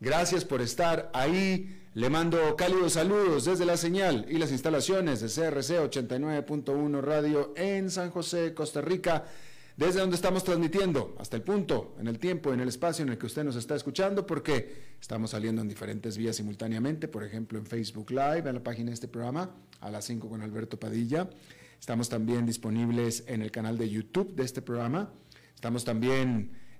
[0.00, 1.80] Gracias por estar ahí.
[1.94, 7.88] Le mando cálidos saludos desde la señal y las instalaciones de CRC 89.1 Radio en
[7.88, 9.24] San José, Costa Rica,
[9.76, 13.18] desde donde estamos transmitiendo hasta el punto, en el tiempo, en el espacio en el
[13.18, 17.66] que usted nos está escuchando, porque estamos saliendo en diferentes vías simultáneamente, por ejemplo en
[17.66, 19.50] Facebook Live, en la página de este programa,
[19.80, 21.30] a las 5 con Alberto Padilla.
[21.78, 25.12] Estamos también disponibles en el canal de YouTube de este programa.
[25.54, 26.63] Estamos también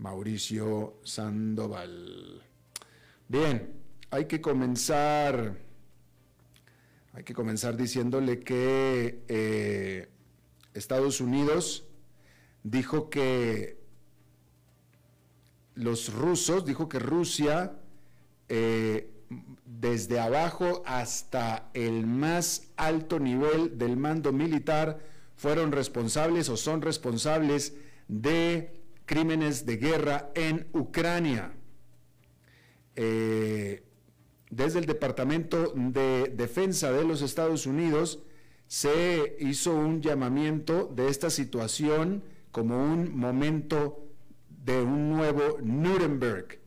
[0.00, 2.42] Mauricio Sandoval.
[3.28, 3.70] Bien,
[4.10, 5.58] hay que comenzar,
[7.12, 10.08] hay que comenzar diciéndole que eh,
[10.72, 11.84] Estados Unidos
[12.62, 13.78] dijo que
[15.74, 17.76] los rusos, dijo que Rusia,
[18.48, 19.12] eh,
[19.66, 24.98] desde abajo hasta el más alto nivel del mando militar,
[25.36, 27.74] fueron responsables o son responsables
[28.08, 28.79] de
[29.10, 31.52] crímenes de guerra en Ucrania.
[32.94, 33.82] Eh,
[34.50, 38.20] desde el Departamento de Defensa de los Estados Unidos
[38.68, 42.22] se hizo un llamamiento de esta situación
[42.52, 44.06] como un momento
[44.48, 46.60] de un nuevo Nuremberg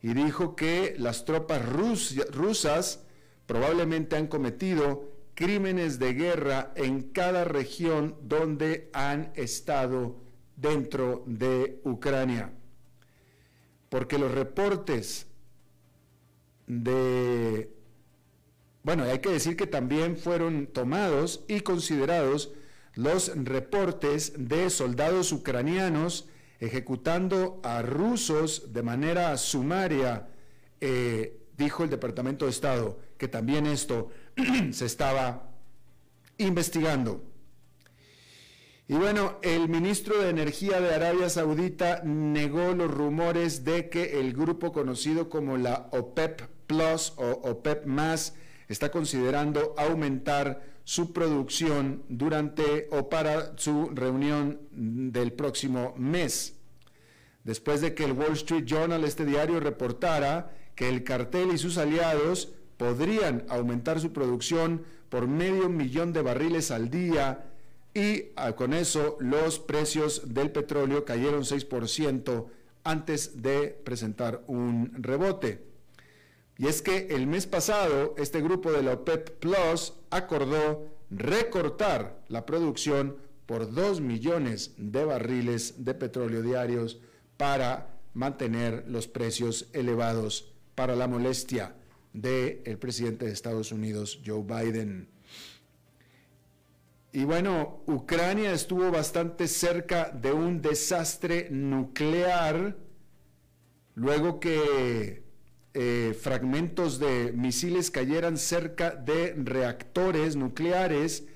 [0.00, 3.04] y dijo que las tropas rusas
[3.44, 10.29] probablemente han cometido crímenes de guerra en cada región donde han estado
[10.60, 12.52] dentro de Ucrania.
[13.88, 15.26] Porque los reportes
[16.66, 17.74] de...
[18.82, 22.52] Bueno, hay que decir que también fueron tomados y considerados
[22.94, 26.28] los reportes de soldados ucranianos
[26.60, 30.28] ejecutando a rusos de manera sumaria,
[30.80, 34.10] eh, dijo el Departamento de Estado, que también esto
[34.70, 35.50] se estaba
[36.38, 37.29] investigando.
[38.90, 44.32] Y bueno, el ministro de Energía de Arabia Saudita negó los rumores de que el
[44.32, 48.34] grupo conocido como la OPEP Plus o OPEP más
[48.66, 56.56] está considerando aumentar su producción durante o para su reunión del próximo mes.
[57.44, 61.78] Después de que el Wall Street Journal, este diario, reportara que el cartel y sus
[61.78, 67.46] aliados podrían aumentar su producción por medio millón de barriles al día
[67.94, 72.46] y ah, con eso los precios del petróleo cayeron 6%
[72.84, 75.64] antes de presentar un rebote.
[76.56, 82.46] Y es que el mes pasado este grupo de la OPEP Plus acordó recortar la
[82.46, 83.16] producción
[83.46, 87.00] por 2 millones de barriles de petróleo diarios
[87.36, 91.74] para mantener los precios elevados para la molestia
[92.12, 95.08] del presidente de Estados Unidos, Joe Biden.
[97.12, 102.76] Y bueno, Ucrania estuvo bastante cerca de un desastre nuclear
[103.96, 105.24] luego que
[105.74, 111.26] eh, fragmentos de misiles cayeran cerca de reactores nucleares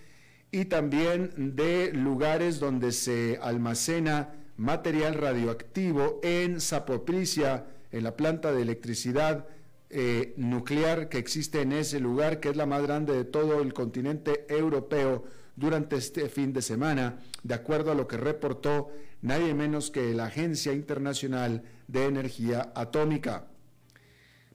[0.53, 8.63] y también de lugares donde se almacena material radioactivo en Zapoprisia, en la planta de
[8.63, 9.49] electricidad
[9.91, 13.75] eh, nuclear que existe en ese lugar, que es la más grande de todo el
[13.75, 15.25] continente europeo
[15.57, 18.91] durante este fin de semana, de acuerdo a lo que reportó
[19.23, 23.47] nadie menos que la Agencia Internacional de Energía Atómica.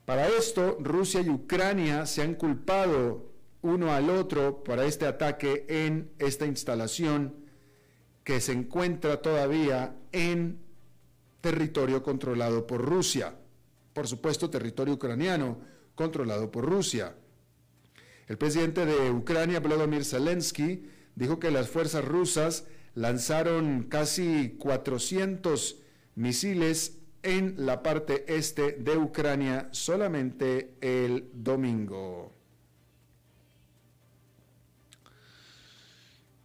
[0.06, 3.32] Para esto, Rusia y Ucrania se han culpado
[3.62, 7.36] uno al otro para este ataque en esta instalación
[8.24, 10.60] que se encuentra todavía en
[11.42, 13.36] territorio controlado por Rusia.
[13.94, 15.60] Por supuesto, territorio ucraniano
[15.96, 17.16] controlado por Rusia.
[18.30, 25.80] El presidente de Ucrania, Volodymyr Zelensky, dijo que las fuerzas rusas lanzaron casi 400
[26.14, 32.32] misiles en la parte este de Ucrania solamente el domingo.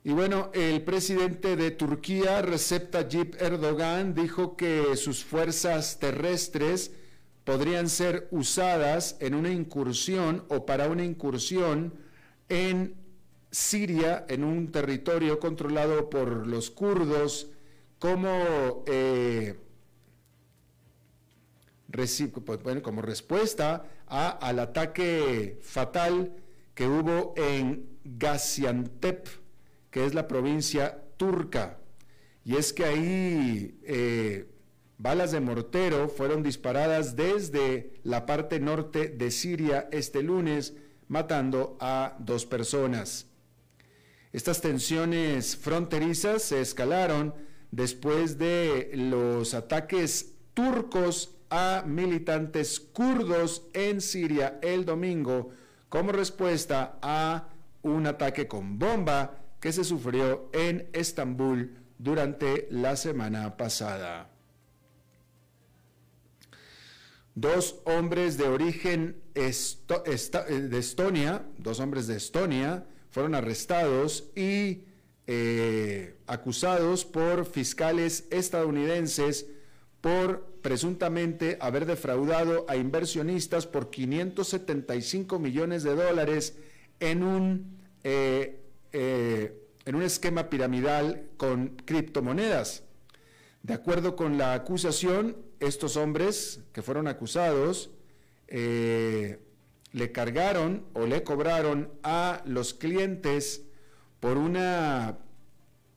[0.05, 6.93] Y bueno, el presidente de Turquía, Recep Tayyip Erdogan, dijo que sus fuerzas terrestres
[7.45, 11.95] podrían ser usadas en una incursión o para una incursión
[12.49, 12.95] en
[13.51, 17.51] Siria, en un territorio controlado por los kurdos,
[17.99, 19.57] como eh,
[22.45, 26.33] pues, como respuesta al ataque fatal
[26.75, 29.29] que hubo en Gaziantep,
[29.91, 31.79] que es la provincia turca.
[32.45, 34.54] Y es que ahí eh,
[35.05, 40.73] balas de mortero fueron disparadas desde la parte norte de Siria este lunes,
[41.09, 43.27] matando a dos personas.
[44.33, 47.35] Estas tensiones fronterizas se escalaron
[47.71, 55.51] después de los ataques turcos a militantes kurdos en Siria el domingo
[55.91, 57.51] como respuesta a
[57.83, 64.34] un ataque con bomba que se sufrió en Estambul durante la semana pasada.
[67.35, 74.85] Dos hombres de origen eh, de Estonia, dos hombres de Estonia, fueron arrestados y
[75.27, 79.47] eh, acusados por fiscales estadounidenses
[80.01, 86.57] por presuntamente haber defraudado a inversionistas por 575 millones de dólares
[87.01, 88.61] en un, eh,
[88.93, 92.84] en un esquema piramidal con criptomonedas.
[93.65, 97.91] De acuerdo con la acusación, estos hombres que fueron acusados
[98.47, 99.41] eh,
[99.93, 103.63] le cargaron o le cobraron a los clientes
[104.21, 105.17] por una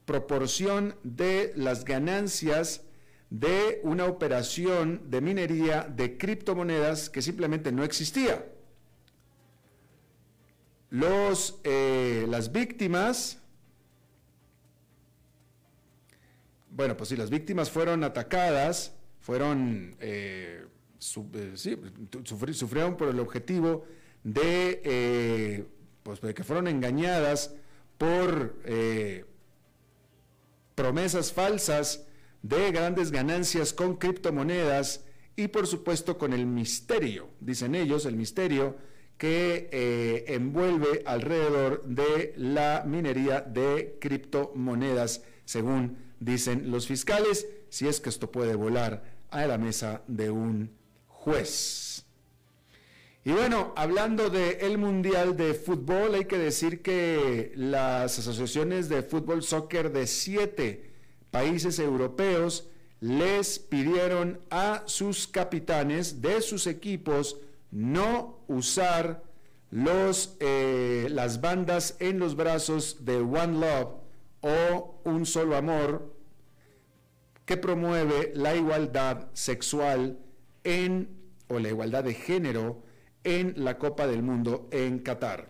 [0.06, 2.84] proporción de las ganancias
[3.30, 8.46] de una operación de minería de criptomonedas que simplemente no existía.
[10.90, 13.42] Los, eh, las víctimas,
[16.78, 20.64] bueno, pues sí, las víctimas fueron atacadas, fueron, eh,
[21.34, 21.54] eh,
[22.54, 23.86] sufrieron por el objetivo
[24.24, 25.66] de,
[26.04, 27.56] pues, de que fueron engañadas
[27.98, 28.56] por
[30.76, 32.06] promesas falsas
[32.44, 35.04] de grandes ganancias con criptomonedas
[35.36, 38.78] y por supuesto con el misterio, dicen ellos, el misterio
[39.18, 48.00] que eh, envuelve alrededor de la minería de criptomonedas, según dicen los fiscales, si es
[48.00, 50.72] que esto puede volar a la mesa de un
[51.08, 52.06] juez.
[53.24, 59.44] Y bueno, hablando del Mundial de Fútbol, hay que decir que las asociaciones de fútbol
[59.44, 60.94] soccer de siete
[61.30, 62.70] países europeos
[63.02, 67.38] les pidieron a sus capitanes de sus equipos
[67.70, 69.24] no usar
[69.72, 73.90] los, eh, las bandas en los brazos de One Love
[74.42, 76.14] o Un Solo Amor
[77.46, 80.20] que promueve la igualdad sexual
[80.64, 81.10] en,
[81.48, 82.84] o la igualdad de género
[83.24, 85.50] en la Copa del Mundo en Qatar.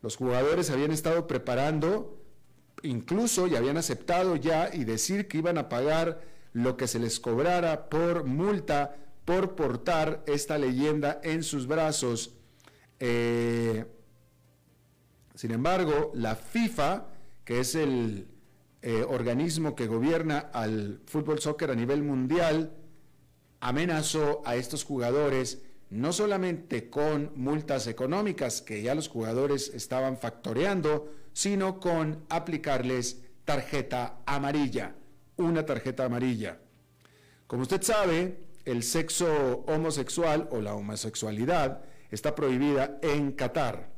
[0.00, 2.22] Los jugadores habían estado preparando
[2.82, 7.20] incluso ya habían aceptado ya y decir que iban a pagar lo que se les
[7.20, 8.96] cobrara por multa
[9.26, 12.32] por portar esta leyenda en sus brazos.
[12.98, 13.84] Eh,
[15.34, 17.15] sin embargo, la FIFA,
[17.46, 18.26] que es el
[18.82, 22.72] eh, organismo que gobierna al fútbol soccer a nivel mundial,
[23.60, 31.10] amenazó a estos jugadores no solamente con multas económicas que ya los jugadores estaban factoreando,
[31.32, 34.96] sino con aplicarles tarjeta amarilla,
[35.36, 36.58] una tarjeta amarilla.
[37.46, 43.95] Como usted sabe, el sexo homosexual o la homosexualidad está prohibida en Qatar.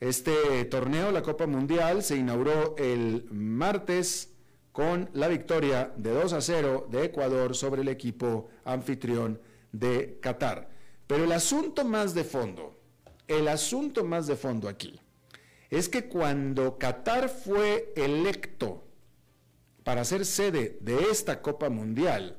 [0.00, 4.30] Este torneo, la Copa Mundial, se inauguró el martes
[4.72, 10.68] con la victoria de 2 a 0 de Ecuador sobre el equipo anfitrión de Qatar.
[11.06, 12.76] Pero el asunto más de fondo,
[13.28, 15.00] el asunto más de fondo aquí,
[15.70, 18.84] es que cuando Qatar fue electo
[19.84, 22.38] para ser sede de esta Copa Mundial,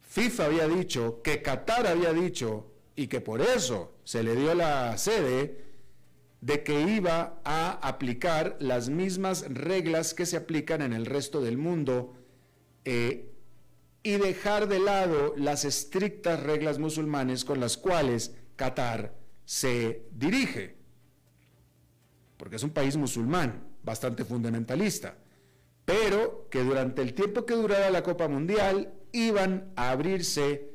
[0.00, 4.98] FIFA había dicho que Qatar había dicho y que por eso se le dio la
[4.98, 5.69] sede
[6.40, 11.58] de que iba a aplicar las mismas reglas que se aplican en el resto del
[11.58, 12.14] mundo
[12.84, 13.30] eh,
[14.02, 20.76] y dejar de lado las estrictas reglas musulmanes con las cuales Qatar se dirige,
[22.38, 25.16] porque es un país musulmán, bastante fundamentalista,
[25.84, 30.70] pero que durante el tiempo que durara la Copa Mundial iban a abrirse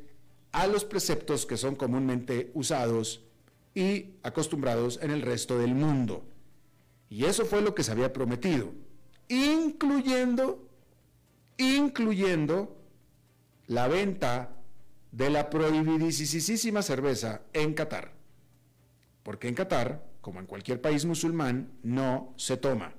[0.52, 3.25] a los preceptos que son comúnmente usados
[3.76, 6.26] y acostumbrados en el resto del mundo.
[7.10, 8.72] Y eso fue lo que se había prometido,
[9.28, 10.68] incluyendo,
[11.58, 12.82] incluyendo
[13.68, 14.56] la venta
[15.12, 18.14] de la prohibidísima cerveza en Qatar.
[19.24, 22.94] Porque en Qatar, como en cualquier país musulmán, no se toma.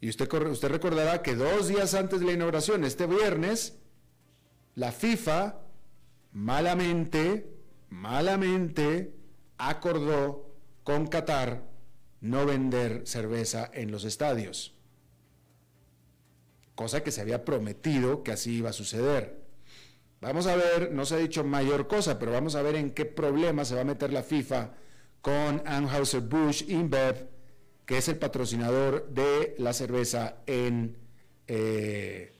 [0.00, 3.78] Y usted, usted recordará que dos días antes de la inauguración, este viernes,
[4.74, 5.56] la FIFA
[6.32, 7.57] malamente,
[7.90, 9.14] malamente
[9.56, 10.54] acordó
[10.84, 11.64] con Qatar
[12.20, 14.78] no vender cerveza en los estadios
[16.78, 19.42] cosa que se había prometido que así iba a suceder.
[20.20, 23.04] Vamos a ver, no se ha dicho mayor cosa, pero vamos a ver en qué
[23.04, 24.74] problema se va a meter la FIFA
[25.20, 27.26] con Anheuser-Busch InBev,
[27.84, 30.96] que es el patrocinador de la cerveza en
[31.48, 32.37] eh,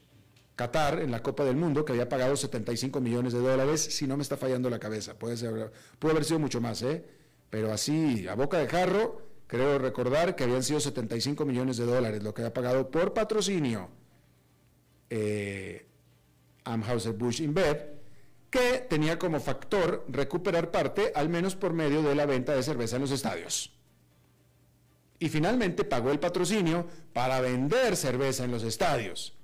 [0.59, 4.17] Qatar, en la Copa del Mundo, que había pagado 75 millones de dólares, si no
[4.17, 5.17] me está fallando la cabeza.
[5.17, 5.37] Puede
[5.99, 7.05] pudo haber sido mucho más, ¿eh?
[7.49, 12.21] Pero así, a boca de jarro, creo recordar que habían sido 75 millones de dólares
[12.23, 13.89] lo que había pagado por patrocinio
[15.09, 15.87] eh,
[16.65, 17.93] Amhauser-Busch InBev,
[18.49, 22.97] que tenía como factor recuperar parte, al menos por medio de la venta de cerveza
[22.97, 23.71] en los estadios.
[25.19, 29.38] Y finalmente pagó el patrocinio para vender cerveza en los estadios.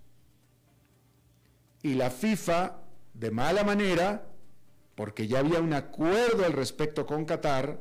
[1.85, 2.81] Y la FIFA,
[3.13, 4.25] de mala manera,
[4.95, 7.79] porque ya había un acuerdo al respecto con Qatar,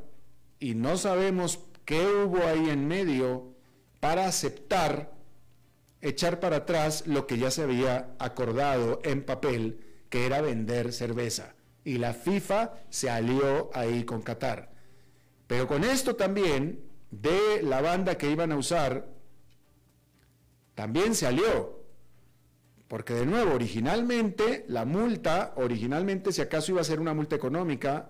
[0.59, 3.55] y no sabemos qué hubo ahí en medio
[3.99, 5.11] para aceptar
[6.01, 11.55] echar para atrás lo que ya se había acordado en papel, que era vender cerveza.
[11.83, 14.71] Y la FIFA se alió ahí con Qatar.
[15.47, 19.07] Pero con esto también, de la banda que iban a usar,
[20.75, 21.84] también se alió.
[22.87, 28.09] Porque de nuevo, originalmente la multa, originalmente si acaso iba a ser una multa económica,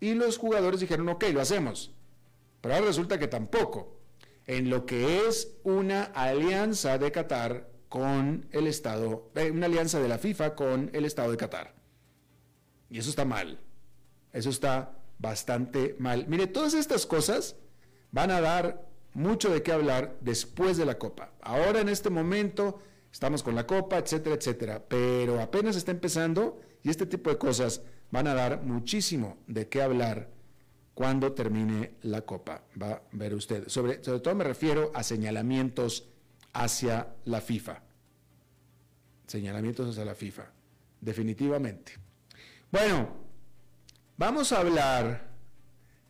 [0.00, 1.92] y los jugadores dijeron, ok, lo hacemos.
[2.60, 3.98] Pero ahora resulta que tampoco
[4.46, 10.08] en lo que es una alianza de Qatar con el Estado, eh, una alianza de
[10.08, 11.74] la FIFA con el Estado de Qatar.
[12.90, 13.60] Y eso está mal.
[14.32, 16.26] Eso está bastante mal.
[16.28, 17.56] Mire, todas estas cosas
[18.10, 21.32] van a dar mucho de qué hablar después de la Copa.
[21.40, 22.80] Ahora en este momento
[23.12, 24.82] estamos con la Copa, etcétera, etcétera.
[24.88, 29.82] Pero apenas está empezando y este tipo de cosas van a dar muchísimo de qué
[29.82, 30.30] hablar
[30.94, 32.64] cuando termine la Copa.
[32.80, 33.68] Va a ver usted.
[33.68, 36.08] Sobre, sobre todo me refiero a señalamientos
[36.52, 37.82] hacia la FIFA.
[39.26, 40.50] Señalamientos hacia la FIFA.
[41.00, 41.92] Definitivamente.
[42.70, 43.08] Bueno,
[44.16, 45.32] vamos a hablar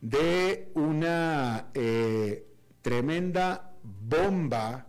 [0.00, 2.46] de una eh,
[2.82, 4.86] tremenda bomba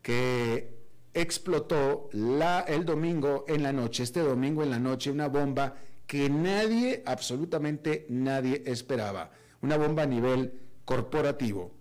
[0.00, 0.75] que
[1.16, 7.02] explotó el domingo en la noche, este domingo en la noche, una bomba que nadie,
[7.06, 9.30] absolutamente nadie esperaba.
[9.62, 11.74] Una bomba a nivel corporativo.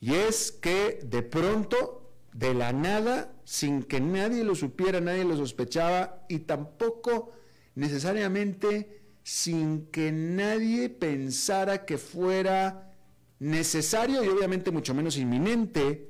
[0.00, 5.36] Y es que de pronto, de la nada, sin que nadie lo supiera, nadie lo
[5.36, 7.32] sospechaba y tampoco
[7.74, 12.96] necesariamente sin que nadie pensara que fuera
[13.38, 16.09] necesario y obviamente mucho menos inminente,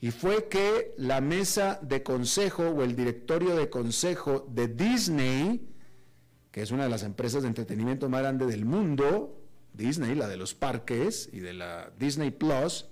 [0.00, 5.68] y fue que la mesa de consejo o el directorio de consejo de Disney,
[6.50, 10.36] que es una de las empresas de entretenimiento más grande del mundo, Disney, la de
[10.36, 12.86] los parques y de la Disney Plus,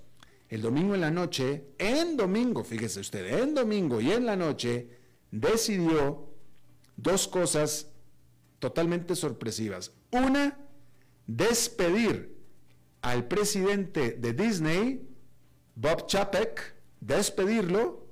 [0.49, 4.89] el domingo en la noche, en domingo, fíjese usted, en domingo y en la noche,
[5.31, 6.29] decidió
[6.95, 7.89] dos cosas
[8.59, 9.91] totalmente sorpresivas.
[10.11, 10.57] Una,
[11.27, 12.35] despedir
[13.01, 15.07] al presidente de Disney,
[15.75, 16.74] Bob Chapek,
[17.05, 18.05] despedirlo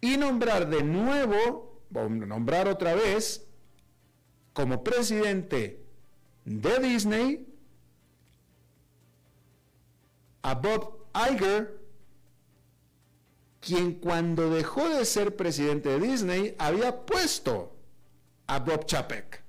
[0.00, 3.46] y nombrar de nuevo, nombrar otra vez,
[4.52, 5.82] como presidente
[6.44, 7.46] de Disney
[10.42, 11.80] a Bob Iger,
[13.60, 17.76] quien cuando dejó de ser presidente de Disney había puesto
[18.48, 19.42] a Bob Chapek.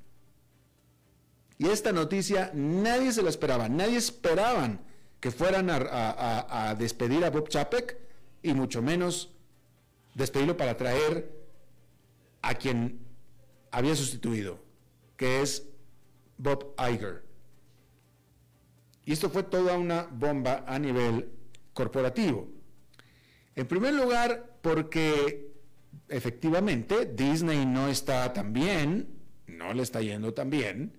[1.57, 4.81] Y esta noticia nadie se la esperaba, nadie esperaban
[5.19, 8.02] que fueran a, despedir a Bob Chapek
[8.43, 9.33] y mucho menos
[10.13, 11.33] despedirlo para traer
[12.41, 12.99] a quien
[13.71, 14.63] había sustituido,
[15.17, 15.67] que es
[16.37, 17.23] Bob Iger.
[19.05, 21.31] Y esto fue toda una bomba a nivel
[21.73, 22.49] corporativo.
[23.55, 25.53] En primer lugar, porque
[26.09, 29.07] efectivamente Disney no está tan bien,
[29.47, 30.97] no le está yendo tan bien,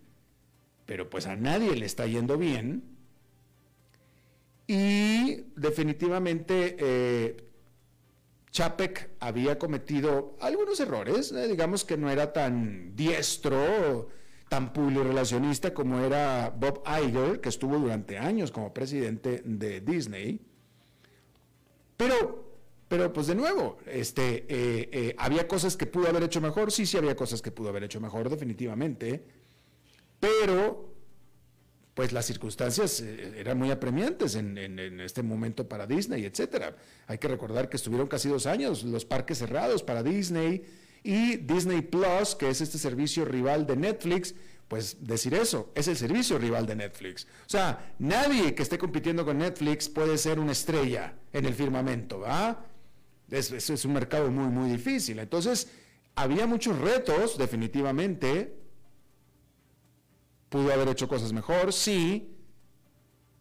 [0.87, 2.94] pero pues a nadie le está yendo bien.
[4.67, 7.37] Y definitivamente eh,
[8.51, 14.09] Chapek había cometido algunos errores, eh, digamos que no era tan diestro,
[14.49, 20.41] tan relacionista como era Bob Iger, que estuvo durante años como presidente de Disney.
[21.97, 26.71] Pero, pero pues de nuevo, este, eh, eh, ¿había cosas que pudo haber hecho mejor?
[26.71, 29.25] Sí, sí había cosas que pudo haber hecho mejor, definitivamente.
[30.21, 30.94] Pero,
[31.95, 36.77] pues las circunstancias eh, eran muy apremiantes en, en, este momento para Disney, etcétera.
[37.07, 40.65] Hay que recordar que estuvieron casi dos años los parques cerrados para Disney
[41.05, 44.35] y Disney Plus, que es este servicio rival de Netflix,
[44.67, 47.27] pues decir eso, es el servicio rival de Netflix.
[47.47, 52.21] O sea, nadie que esté compitiendo con Netflix puede ser una estrella en el firmamento,
[52.21, 52.65] ¿va?
[53.31, 55.19] Es, es, un mercado muy, muy difícil.
[55.19, 55.69] Entonces,
[56.15, 58.64] había muchos retos, definitivamente.
[60.55, 62.33] Pudo haber hecho cosas mejor, sí,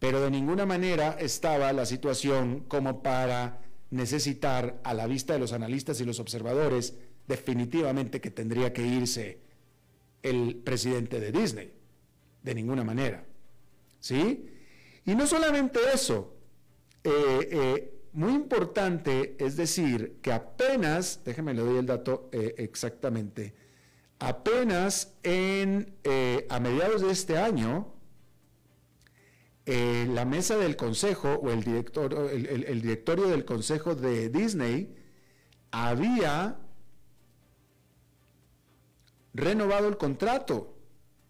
[0.00, 5.52] pero de ninguna manera estaba la situación como para necesitar, a la vista de los
[5.52, 6.96] analistas y los observadores,
[7.28, 9.38] definitivamente que tendría que irse
[10.24, 11.72] el presidente de Disney,
[12.42, 13.24] de ninguna manera.
[14.00, 14.50] ¿Sí?
[15.06, 16.34] Y no solamente eso,
[17.04, 23.54] eh, eh, muy importante es decir que apenas, déjeme le doy el dato eh, exactamente,
[24.18, 25.96] apenas en,
[26.48, 27.92] a mediados de este año,
[29.66, 34.94] la mesa del consejo o el, director, el directorio del consejo de Disney
[35.70, 36.58] había
[39.32, 40.74] renovado el contrato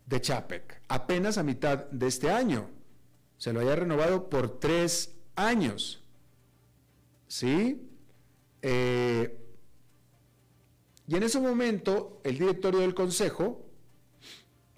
[0.06, 2.70] de Chapek apenas a mitad de este año.
[3.38, 6.02] Se lo había renovado por tres años.
[7.26, 7.90] ¿Sí?
[8.62, 9.43] Eh,
[11.06, 13.66] y en ese momento el directorio del consejo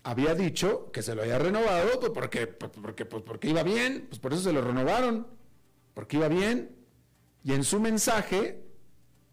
[0.02, 4.20] había dicho que se lo había renovado pues, porque, porque, pues, porque iba bien, pues
[4.20, 5.26] por eso se lo renovaron,
[5.94, 6.76] porque iba bien.
[7.42, 8.66] Y en su mensaje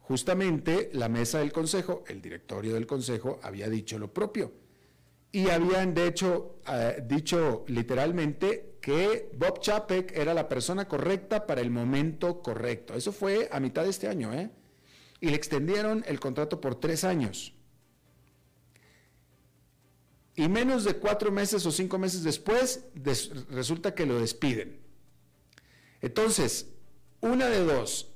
[0.04, 4.52] justamente la mesa del Consejo, el directorio del Consejo, había dicho lo propio.
[5.32, 11.62] Y habían, de hecho, eh, dicho literalmente que Bob Chapek era la persona correcta para
[11.62, 12.94] el momento correcto.
[12.94, 14.52] Eso fue a mitad de este año, ¿eh?
[15.24, 17.54] Y le extendieron el contrato por tres años.
[20.36, 22.84] Y menos de cuatro meses o cinco meses después,
[23.50, 24.82] resulta que lo despiden.
[26.02, 26.68] Entonces,
[27.22, 28.12] una de dos,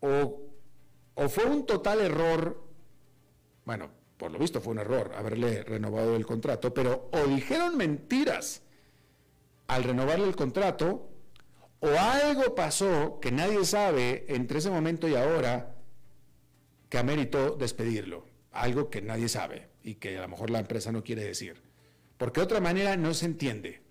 [0.00, 0.40] o
[1.14, 2.60] o fue un total error,
[3.64, 8.62] bueno, por lo visto fue un error haberle renovado el contrato, pero o dijeron mentiras
[9.68, 11.08] al renovarle el contrato,
[11.78, 15.73] o algo pasó que nadie sabe entre ese momento y ahora
[16.94, 18.24] que ameritó despedirlo.
[18.52, 21.60] Algo que nadie sabe y que a lo mejor la empresa no quiere decir.
[22.16, 23.82] Porque de otra manera no se entiende.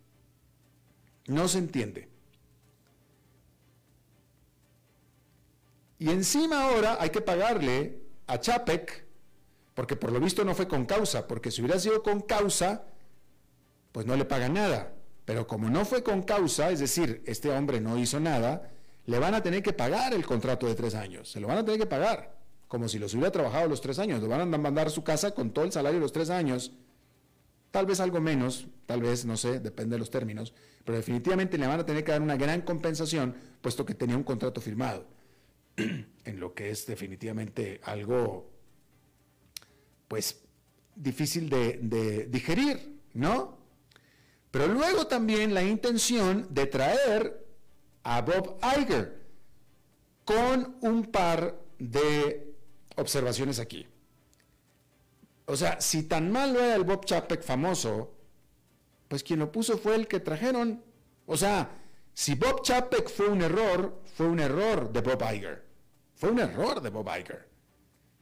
[1.27, 2.07] No se entiende.
[5.99, 9.05] Y encima ahora hay que pagarle a Chapek,
[9.73, 12.85] porque por lo visto no fue con causa, porque si hubiera sido con causa,
[13.91, 14.93] pues no le pagan nada.
[15.25, 18.71] Pero como no fue con causa, es decir, este hombre no hizo nada,
[19.07, 21.29] le van a tener que pagar el contrato de tres años.
[21.29, 22.42] Se lo van a tener que pagar,
[22.73, 24.19] como si los hubiera trabajado los tres años.
[24.19, 26.71] Lo van a mandar a su casa con todo el salario de los tres años.
[27.69, 31.67] Tal vez algo menos, tal vez, no sé, depende de los términos, pero definitivamente le
[31.67, 35.05] van a tener que dar una gran compensación, puesto que tenía un contrato firmado.
[35.77, 38.49] en lo que es definitivamente algo,
[40.07, 40.41] pues,
[40.95, 43.55] difícil de, digerir, ¿no?
[44.49, 47.45] Pero luego también la intención de traer
[48.01, 49.21] a Bob Iger
[50.25, 52.52] con un par de
[52.95, 53.87] observaciones aquí.
[55.45, 58.13] O sea, si tan malo era el Bob Chapek famoso,
[59.07, 60.83] pues quien lo puso fue el que trajeron.
[61.25, 61.69] O sea,
[62.13, 65.65] si Bob Chapek fue un error, fue un error de Bob Iger.
[66.15, 67.49] Fue un error de Bob Iger.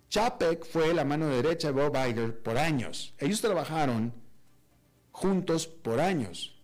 [0.09, 3.13] Chapek fue la mano derecha de Bob Iger por años.
[3.17, 4.13] Ellos trabajaron
[5.11, 6.59] juntos por años.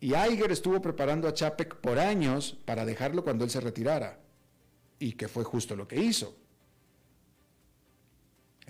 [0.00, 4.20] Y Iger estuvo preparando a Chapek por años para dejarlo cuando él se retirara.
[4.98, 6.36] Y que fue justo lo que hizo.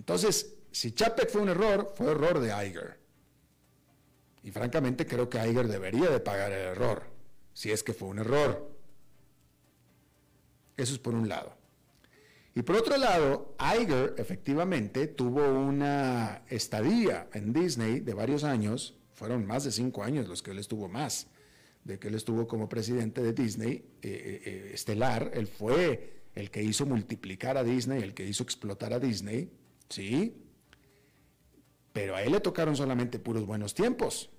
[0.01, 2.99] Entonces, si Chapek fue un error, fue error de Iger.
[4.43, 7.03] Y francamente creo que Iger debería de pagar el error,
[7.53, 8.75] si es que fue un error.
[10.75, 11.55] Eso es por un lado.
[12.55, 19.45] Y por otro lado, Iger efectivamente tuvo una estadía en Disney de varios años, fueron
[19.45, 21.27] más de cinco años los que él estuvo más,
[21.85, 26.51] de que él estuvo como presidente de Disney eh, eh, eh, estelar, él fue el
[26.51, 29.60] que hizo multiplicar a Disney, el que hizo explotar a Disney,
[29.91, 30.35] Sí,
[31.93, 34.31] pero a él le tocaron solamente puros buenos tiempos.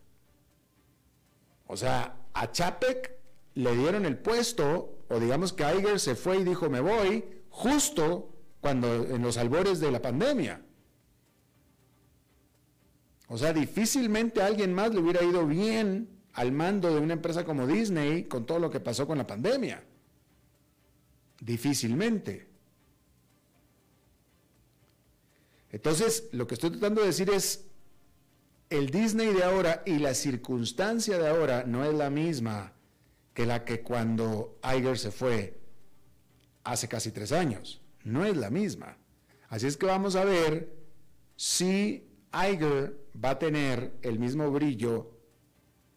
[1.67, 3.11] O sea, a Chapek
[3.55, 8.33] le dieron el puesto, o digamos que Iger se fue y dijo me voy, justo
[8.61, 10.61] cuando en los albores de la pandemia.
[13.27, 17.43] O sea, difícilmente a alguien más le hubiera ido bien al mando de una empresa
[17.43, 19.83] como Disney con todo lo que pasó con la pandemia.
[21.41, 22.50] Difícilmente.
[25.71, 27.65] Entonces, lo que estoy tratando de decir es,
[28.69, 32.73] el Disney de ahora y la circunstancia de ahora no es la misma
[33.33, 35.59] que la que cuando Iger se fue
[36.63, 37.81] hace casi tres años.
[38.03, 38.97] No es la misma.
[39.49, 40.73] Así es que vamos a ver
[41.35, 45.11] si Iger va a tener el mismo brillo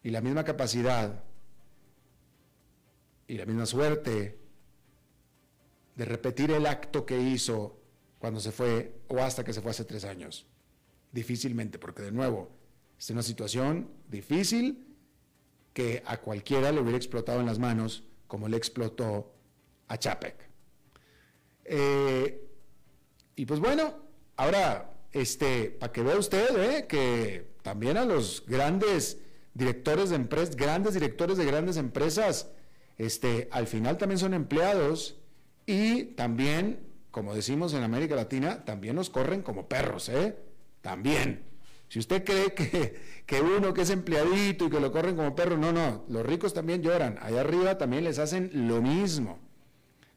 [0.03, 1.23] y la misma capacidad
[3.27, 4.37] y la misma suerte
[5.95, 7.84] de repetir el acto que hizo
[8.19, 10.45] cuando se fue o hasta que se fue hace tres años.
[11.11, 12.51] Difícilmente, porque de nuevo,
[12.97, 14.85] es una situación difícil
[15.73, 19.33] que a cualquiera le hubiera explotado en las manos como le explotó
[19.87, 20.35] a Chapek.
[21.65, 22.47] Eh,
[23.35, 23.95] y pues bueno,
[24.37, 29.19] ahora, este, para que vea usted eh, que también a los grandes
[29.53, 32.49] directores de empresas, grandes directores de grandes empresas,
[32.97, 35.17] este, al final también son empleados
[35.65, 36.79] y también
[37.15, 40.35] como decimos en América Latina, también nos corren como perros, ¿eh?
[40.81, 41.45] También.
[41.87, 45.55] Si usted cree que, que, uno que es empleadito y que lo corren como perro,
[45.55, 47.17] no, no, los ricos también lloran.
[47.21, 49.39] Allá arriba también les hacen lo mismo.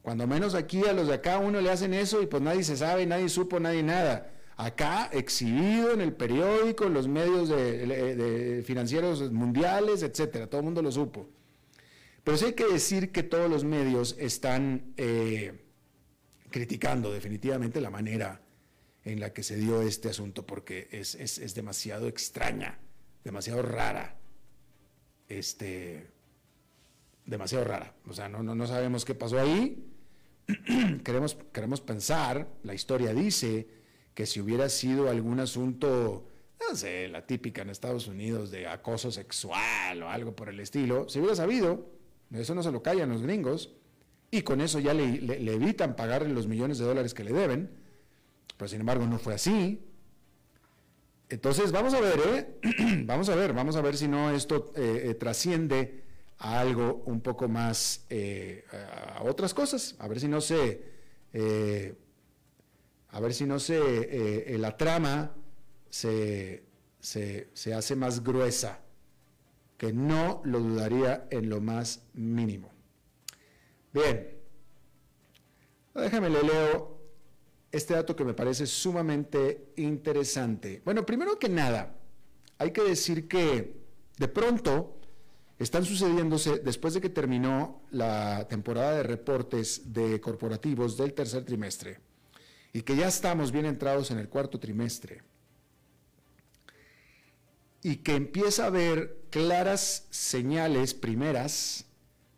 [0.02, 2.76] Cuando menos aquí a los de acá uno le hacen eso y pues nadie se
[2.76, 4.32] sabe, nadie supo, nadie nada.
[4.56, 10.82] Acá exhibido en el periódico, en los medios de, financieros mundiales, etcétera, todo el mundo
[10.82, 11.28] lo supo.
[12.24, 15.67] Pero sí hay que decir que todos los medios están eh,
[16.50, 18.40] criticando definitivamente la manera
[19.04, 22.78] en la que se dio este asunto, porque es, demasiado extraña,
[23.24, 24.18] demasiado rara,
[25.28, 26.10] este,
[27.24, 27.94] demasiado rara.
[28.06, 29.86] O sea, no, no, sabemos qué pasó ahí.
[31.04, 33.68] queremos, queremos pensar, la historia dice
[34.14, 36.28] que si hubiera sido algún asunto,
[36.68, 41.08] no sé, la típica en Estados Unidos de acoso sexual o algo por el estilo,
[41.08, 41.90] se hubiera sabido,
[42.32, 43.77] eso no se lo callan los gringos,
[44.30, 47.70] y con eso ya le, evitan pagarle los millones de dólares que le deben,
[48.56, 49.80] pero sin embargo no fue así.
[51.30, 53.02] Entonces vamos a ver, ¿eh?
[53.04, 56.04] vamos a ver, vamos a ver si no esto eh, eh, trasciende
[56.38, 58.06] a algo un poco más,
[59.16, 60.84] a otras cosas, a ver si no se,
[63.10, 65.34] a ver si no se, la trama
[65.90, 66.62] se,
[67.00, 68.78] se hace más gruesa,
[69.76, 72.77] que no lo dudaría en lo más mínimo.
[73.92, 74.36] Bien,
[75.94, 76.98] déjame le leo
[77.72, 80.82] este dato que me parece sumamente interesante.
[80.84, 81.96] Bueno, primero que nada,
[82.58, 83.76] hay que decir que
[84.16, 84.98] de pronto
[85.58, 91.98] están sucediéndose, después de que terminó la temporada de reportes de corporativos del tercer trimestre,
[92.72, 95.22] y que ya estamos bien entrados en el cuarto trimestre,
[97.82, 101.87] y que empieza a haber claras señales primeras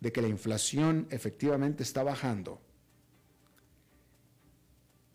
[0.01, 2.59] de que la inflación efectivamente está bajando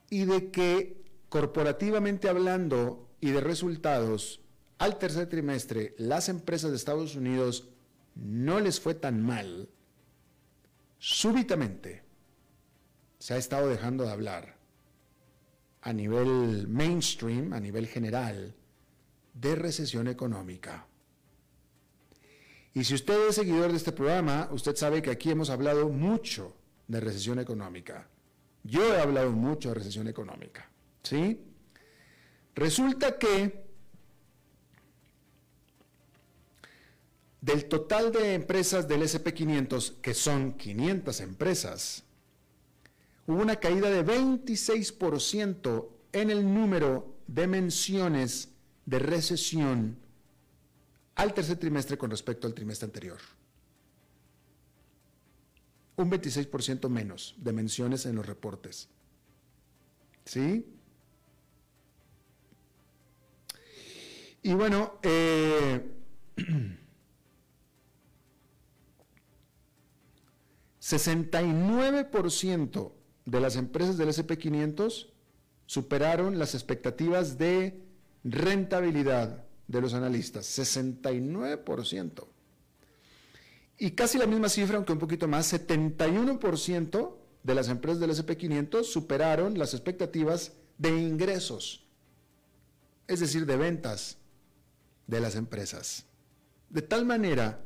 [0.09, 4.41] y de que corporativamente hablando y de resultados,
[4.79, 7.69] al tercer trimestre las empresas de Estados Unidos
[8.15, 9.69] no les fue tan mal,
[10.99, 12.05] súbitamente
[13.19, 14.57] se ha estado dejando de hablar
[15.83, 18.55] a nivel mainstream, a nivel general,
[19.35, 20.87] de recesión económica.
[22.77, 26.55] Y si usted es seguidor de este programa, usted sabe que aquí hemos hablado mucho
[26.87, 28.07] de recesión económica.
[28.65, 30.71] Yo he hablado mucho de recesión económica,
[31.03, 31.41] ¿sí?
[32.55, 33.65] Resulta que
[37.41, 42.05] del total de empresas del SP500, que son 500 empresas,
[43.27, 48.51] hubo una caída de 26% en el número de menciones
[48.85, 50.06] de recesión
[51.17, 53.19] al tercer trimestre con respecto al trimestre anterior.
[55.97, 58.89] Un 26% menos de menciones en los reportes.
[60.25, 60.65] ¿Sí?
[64.43, 65.93] Y bueno, eh,
[70.81, 72.93] 69%
[73.25, 75.09] de las empresas del SP500
[75.65, 77.83] superaron las expectativas de
[78.23, 82.27] rentabilidad de los analistas, 69%.
[83.79, 88.85] Y casi la misma cifra, aunque un poquito más, 71% de las empresas del SP500
[88.85, 91.85] superaron las expectativas de ingresos,
[93.07, 94.19] es decir, de ventas
[95.07, 96.07] de las empresas.
[96.71, 97.61] De tal manera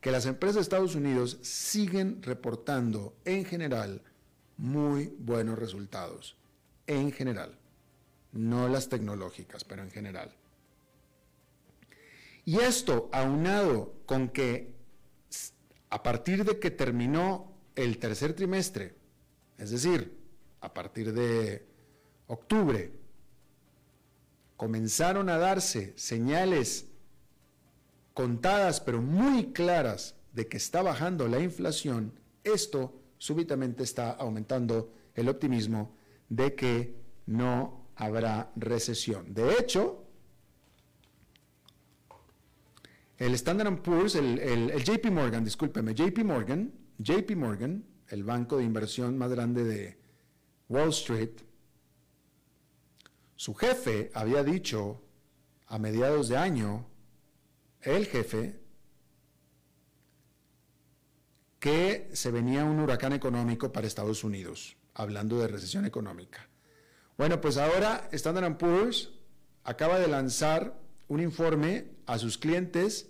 [0.00, 4.02] que las empresas de Estados Unidos siguen reportando en general
[4.56, 6.36] muy buenos resultados,
[6.86, 7.58] en general,
[8.32, 10.32] no las tecnológicas, pero en general.
[12.46, 14.72] Y esto aunado con que
[15.90, 18.94] a partir de que terminó el tercer trimestre,
[19.58, 20.16] es decir,
[20.60, 21.66] a partir de
[22.28, 22.92] octubre,
[24.56, 26.86] comenzaron a darse señales
[28.14, 32.12] contadas pero muy claras de que está bajando la inflación,
[32.44, 35.96] esto súbitamente está aumentando el optimismo
[36.28, 36.94] de que
[37.26, 39.34] no habrá recesión.
[39.34, 40.05] De hecho,
[43.18, 49.16] el Standard Poor's, el, JP Morgan, discúlpeme, JP Morgan, JP Morgan, el banco de inversión
[49.16, 49.98] más grande de
[50.68, 51.30] Wall Street,
[53.36, 55.02] su jefe había dicho
[55.66, 56.86] a mediados de año
[57.82, 58.60] el jefe
[61.58, 66.48] que se venía un huracán económico para Estados Unidos, hablando de recesión económica.
[67.16, 69.10] Bueno, pues ahora Standard Poor's
[69.64, 73.08] acaba de lanzar un informe a sus clientes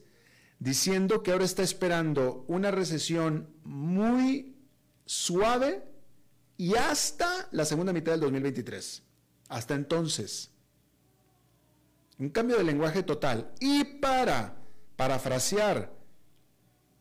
[0.59, 4.57] diciendo que ahora está esperando una recesión muy
[5.05, 5.85] suave
[6.57, 9.03] y hasta la segunda mitad del 2023.
[9.49, 10.51] Hasta entonces.
[12.19, 13.53] Un cambio de lenguaje total.
[13.61, 14.57] Y para
[14.97, 15.95] parafrasear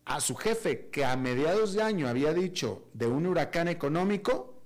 [0.04, 4.62] a su jefe que a mediados de año había dicho de un huracán económico,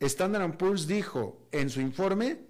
[0.00, 2.47] Standard Poor's dijo en su informe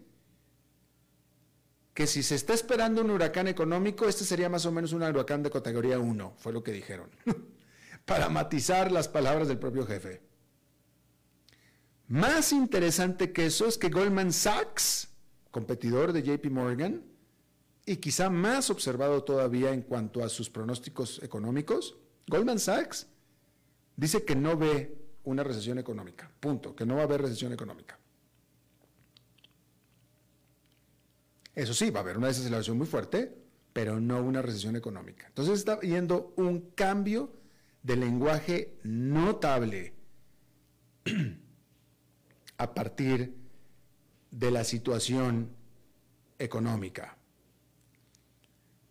[1.98, 5.42] que si se está esperando un huracán económico, este sería más o menos un huracán
[5.42, 7.10] de categoría 1, fue lo que dijeron,
[8.04, 10.22] para matizar las palabras del propio jefe.
[12.06, 15.08] Más interesante que eso es que Goldman Sachs,
[15.50, 17.02] competidor de JP Morgan,
[17.84, 23.08] y quizá más observado todavía en cuanto a sus pronósticos económicos, Goldman Sachs
[23.96, 27.98] dice que no ve una recesión económica, punto, que no va a haber recesión económica.
[31.58, 33.36] Eso sí, va a haber una desaceleración muy fuerte,
[33.72, 35.26] pero no una recesión económica.
[35.26, 37.32] Entonces está viendo un cambio
[37.82, 39.92] de lenguaje notable
[42.58, 43.34] a partir
[44.30, 45.50] de la situación
[46.38, 47.16] económica.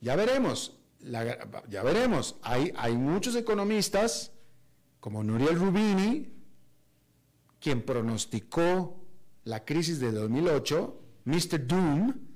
[0.01, 2.35] Ya veremos, ya veremos.
[2.41, 4.33] Hay, hay muchos economistas,
[4.99, 6.33] como Nuriel Rubini,
[7.61, 9.07] quien pronosticó
[9.45, 11.65] la crisis de 2008, Mr.
[11.65, 12.26] Doom,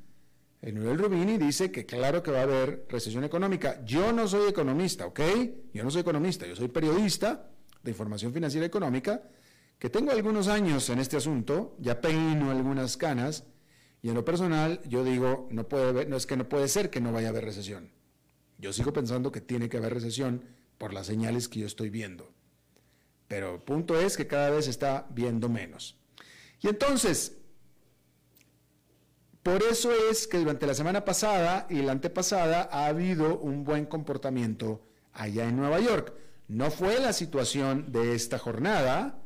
[0.62, 3.84] el Nuriel Rubini dice que claro que va a haber recesión económica.
[3.84, 5.20] Yo no soy economista, ¿ok?
[5.74, 7.50] Yo no soy economista, yo soy periodista
[7.82, 9.24] de información financiera y económica,
[9.80, 13.46] que tengo algunos años en este asunto, ya peino algunas canas,
[14.04, 17.02] y en lo personal, yo digo, no, puede no es que no puede ser que
[17.02, 17.92] no vaya a haber recesión.
[18.60, 20.44] Yo sigo pensando que tiene que haber recesión
[20.78, 22.32] por las señales que yo estoy viendo.
[23.28, 25.98] Pero el punto es que cada vez está viendo menos.
[26.62, 27.41] Y entonces,
[29.44, 33.86] por eso es que durante la semana pasada y la antepasada ha habido un buen
[33.86, 34.82] comportamiento
[35.14, 36.14] allá en Nueva York.
[36.48, 39.20] No fue la situación de esta jornada.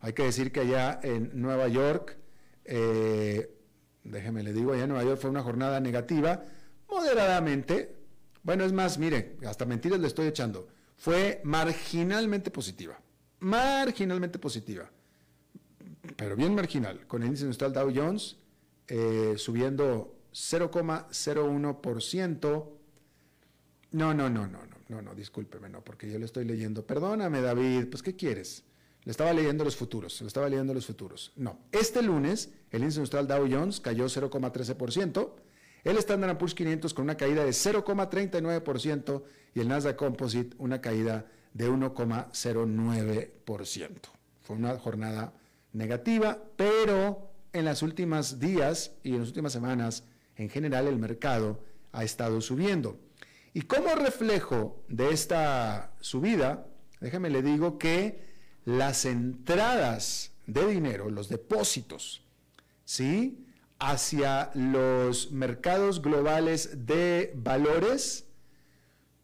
[0.00, 2.18] Hay que decir que allá en Nueva York
[2.64, 3.58] eh,
[4.04, 6.42] déjeme le digo, allá en Nueva York fue una jornada negativa,
[6.88, 7.96] moderadamente,
[8.42, 13.00] bueno, es más, mire, hasta mentiras le estoy echando, fue marginalmente positiva,
[13.40, 14.90] marginalmente positiva,
[16.16, 18.36] pero bien marginal, con el índice industrial Dow Jones
[18.88, 22.68] eh, subiendo 0,01%.
[23.90, 26.84] No, no, no, no, no, no, no, discúlpeme, no, porque yo le estoy leyendo.
[26.84, 28.64] Perdóname, David, pues ¿qué quieres?
[29.04, 31.30] Le estaba leyendo los futuros, le estaba leyendo los futuros.
[31.36, 35.30] No, este lunes el índice industrial Dow Jones cayó 0,13%,
[35.84, 39.22] el Standard Poor's 500 con una caída de 0,39%
[39.54, 43.90] y el Nasdaq Composite una caída de 1,09%.
[44.42, 45.32] Fue una jornada
[45.72, 50.04] negativa, pero en las últimas días y en las últimas semanas,
[50.36, 52.98] en general, el mercado ha estado subiendo.
[53.54, 56.66] Y como reflejo de esta subida,
[57.00, 58.22] déjame le digo que
[58.64, 62.22] las entradas de dinero, los depósitos,
[62.84, 63.44] ¿sí?
[63.78, 68.26] hacia los mercados globales de valores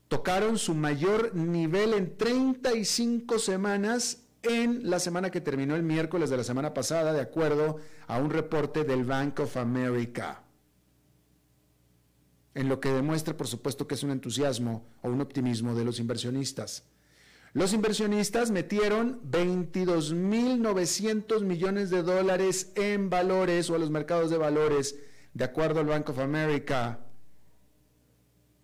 [0.09, 6.37] tocaron su mayor nivel en 35 semanas en la semana que terminó el miércoles de
[6.37, 10.43] la semana pasada, de acuerdo a un reporte del Bank of America.
[12.55, 15.99] En lo que demuestra, por supuesto, que es un entusiasmo o un optimismo de los
[15.99, 16.85] inversionistas.
[17.53, 24.97] Los inversionistas metieron 22.900 millones de dólares en valores o a los mercados de valores,
[25.35, 26.99] de acuerdo al Bank of America,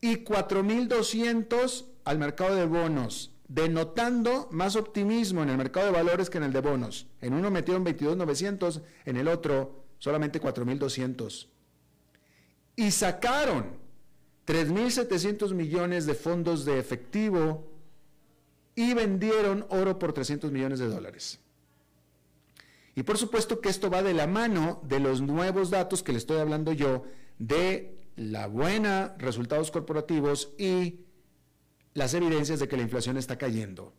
[0.01, 6.39] y 4.200 al mercado de bonos, denotando más optimismo en el mercado de valores que
[6.39, 7.09] en el de bonos.
[7.21, 11.49] En uno metieron 22.900, en el otro solamente 4.200.
[12.77, 13.73] Y sacaron
[14.47, 17.69] 3.700 millones de fondos de efectivo
[18.77, 21.41] y vendieron oro por 300 millones de dólares.
[22.95, 26.19] Y por supuesto que esto va de la mano de los nuevos datos que le
[26.19, 27.03] estoy hablando yo,
[27.41, 31.01] de la buena resultados corporativos y
[31.95, 33.93] las evidencias de que la inflación está cayendo.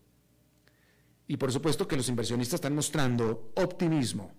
[1.27, 4.33] Y por supuesto que los inversionistas están mostrando optimismo.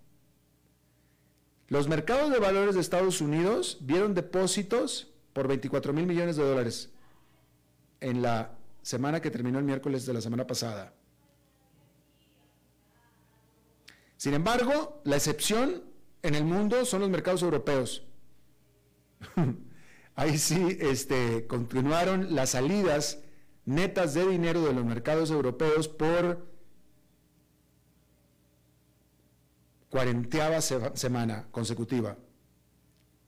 [1.68, 6.90] Los mercados de valores de Estados Unidos vieron depósitos por 24 mil millones de dólares
[8.00, 10.92] en la semana que terminó el miércoles de la semana pasada.
[14.16, 15.82] Sin embargo, la excepción
[16.22, 18.04] en el mundo son los mercados europeos.
[20.14, 23.18] Ahí sí este, continuaron las salidas
[23.64, 26.46] netas de dinero de los mercados europeos por
[29.88, 32.16] cuarenteava semana consecutiva,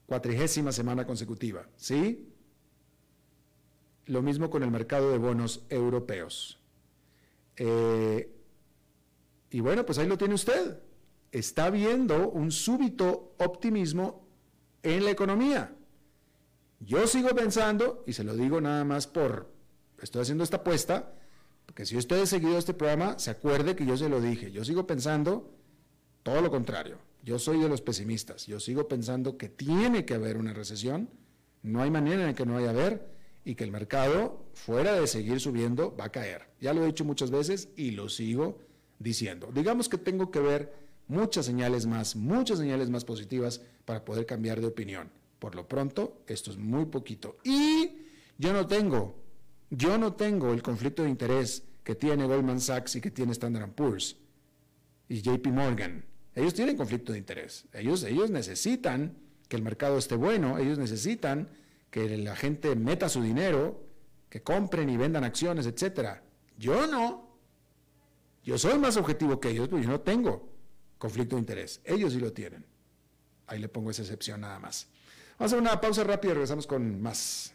[0.07, 2.33] cuatrigésima semana consecutiva, ¿sí?
[4.07, 6.59] Lo mismo con el mercado de bonos europeos.
[7.57, 8.31] Eh,
[9.49, 10.79] y bueno, pues ahí lo tiene usted.
[11.31, 14.27] Está viendo un súbito optimismo
[14.83, 15.75] en la economía.
[16.79, 19.54] Yo sigo pensando, y se lo digo nada más por,
[20.05, 21.13] estoy haciendo esta apuesta,
[21.65, 24.51] porque si usted ha seguido este programa, se acuerde que yo se lo dije.
[24.51, 25.51] Yo sigo pensando
[26.23, 26.97] todo lo contrario.
[27.23, 28.45] Yo soy de los pesimistas.
[28.45, 31.09] Yo sigo pensando que tiene que haber una recesión.
[31.63, 35.07] No hay manera en que no vaya a haber y que el mercado, fuera de
[35.07, 36.43] seguir subiendo, va a caer.
[36.61, 38.59] Ya lo he dicho muchas veces y lo sigo
[38.99, 39.49] diciendo.
[39.53, 40.73] Digamos que tengo que ver
[41.07, 45.09] muchas señales más, muchas señales más positivas para poder cambiar de opinión.
[45.39, 47.37] Por lo pronto, esto es muy poquito.
[47.43, 47.91] Y
[48.37, 49.15] yo no tengo,
[49.69, 53.71] yo no tengo el conflicto de interés que tiene Goldman Sachs y que tiene Standard
[53.71, 54.17] Poor's
[55.07, 56.05] y JP Morgan.
[56.33, 57.65] Ellos tienen conflicto de interés.
[57.73, 61.49] Ellos, ellos necesitan que el mercado esté bueno, ellos necesitan
[61.89, 63.81] que la gente meta su dinero,
[64.29, 66.23] que compren y vendan acciones, etcétera.
[66.57, 67.37] Yo no.
[68.43, 70.49] Yo soy más objetivo que ellos, pero yo no tengo
[70.97, 71.81] conflicto de interés.
[71.85, 72.65] Ellos sí lo tienen.
[73.47, 74.87] Ahí le pongo esa excepción nada más.
[75.37, 77.54] Vamos a hacer una pausa rápida y regresamos con más.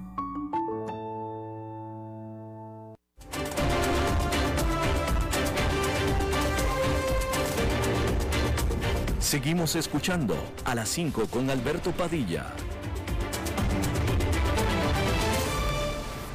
[9.31, 12.47] Seguimos escuchando a las 5 con Alberto Padilla.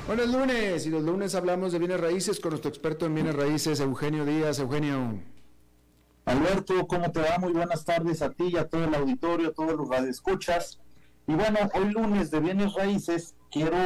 [0.06, 3.36] Bueno, es lunes y los lunes hablamos de bienes raíces con nuestro experto en bienes
[3.36, 4.60] raíces, Eugenio Díaz.
[4.60, 5.20] Eugenio.
[6.24, 7.36] Alberto, ¿cómo te va?
[7.38, 10.80] Muy buenas tardes a ti y a todo el auditorio, a todos los radioescuchas.
[11.26, 13.76] Y bueno, hoy lunes de bienes raíces quiero,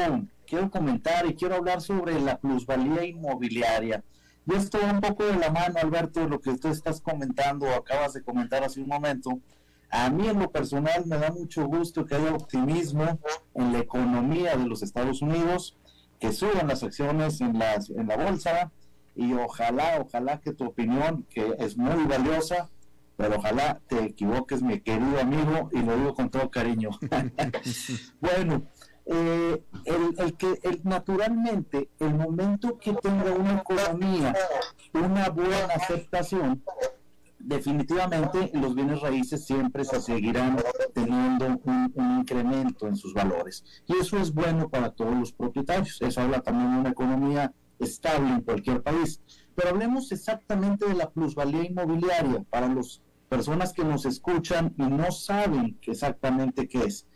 [0.46, 4.04] quiero comentar y quiero hablar sobre la plusvalía inmobiliaria.
[4.46, 8.14] Y esto un poco de la mano, Alberto, lo que tú estás comentando o acabas
[8.14, 9.38] de comentar hace un momento.
[9.90, 13.18] A mí en lo personal me da mucho gusto que haya optimismo
[13.54, 15.76] en la economía de los Estados Unidos,
[16.18, 18.70] que suban las acciones en, las, en la bolsa
[19.16, 22.70] y ojalá, ojalá que tu opinión, que es muy valiosa,
[23.16, 26.90] pero ojalá te equivoques, mi querido amigo, y lo digo con todo cariño.
[28.20, 28.62] bueno,
[29.06, 34.34] eh, el, que el, naturalmente el momento que tenga una economía
[34.92, 36.62] una buena aceptación
[37.40, 40.58] definitivamente los bienes raíces siempre se seguirán
[40.94, 43.64] teniendo un, incremento en sus valores.
[43.86, 46.00] Y eso es bueno para todos los propietarios.
[46.00, 49.20] Eso habla también de una economía estable en cualquier país.
[49.54, 52.44] Pero hablemos exactamente de la plusvalía inmobiliaria.
[52.50, 57.06] Para las personas que nos escuchan y no saben exactamente qué es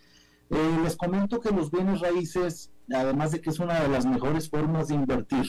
[0.54, 4.48] eh, les comento que los bienes raíces, además de que es una de las mejores
[4.48, 5.46] formas de invertir,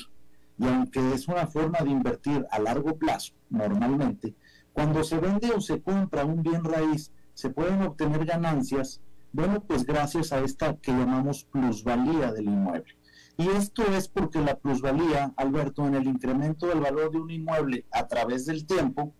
[0.58, 4.36] y aunque es una forma de invertir a largo plazo, normalmente,
[4.74, 9.02] cuando se vende o se compra un bien raíz, se pueden obtener ganancias,
[9.32, 12.98] bueno, pues gracias a esta que llamamos plusvalía del inmueble.
[13.38, 17.86] Y esto es porque la plusvalía, Alberto, en el incremento del valor de un inmueble
[17.92, 19.14] a través del tiempo,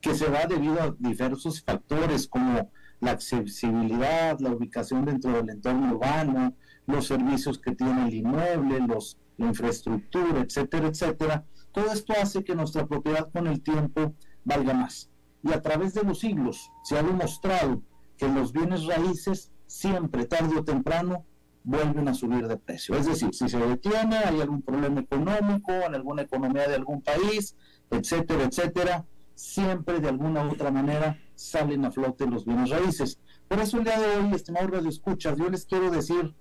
[0.00, 2.70] que se da debido a diversos factores como
[3.00, 6.54] la accesibilidad, la ubicación dentro del entorno urbano,
[6.86, 11.44] los servicios que tiene el inmueble, los, la infraestructura, etcétera, etcétera.
[11.72, 15.10] Todo esto hace que nuestra propiedad con el tiempo valga más.
[15.42, 17.82] Y a través de los siglos se ha demostrado
[18.16, 21.24] que los bienes raíces siempre, tarde o temprano,
[21.64, 22.94] vuelven a subir de precio.
[22.94, 27.56] Es decir, si se detiene, hay algún problema económico en alguna economía de algún país,
[27.90, 33.20] etcétera, etcétera, siempre de alguna u otra manera salen a flote los bienes raíces.
[33.46, 36.34] Por eso el día de hoy, estimados Radio Escuchas, yo les quiero decir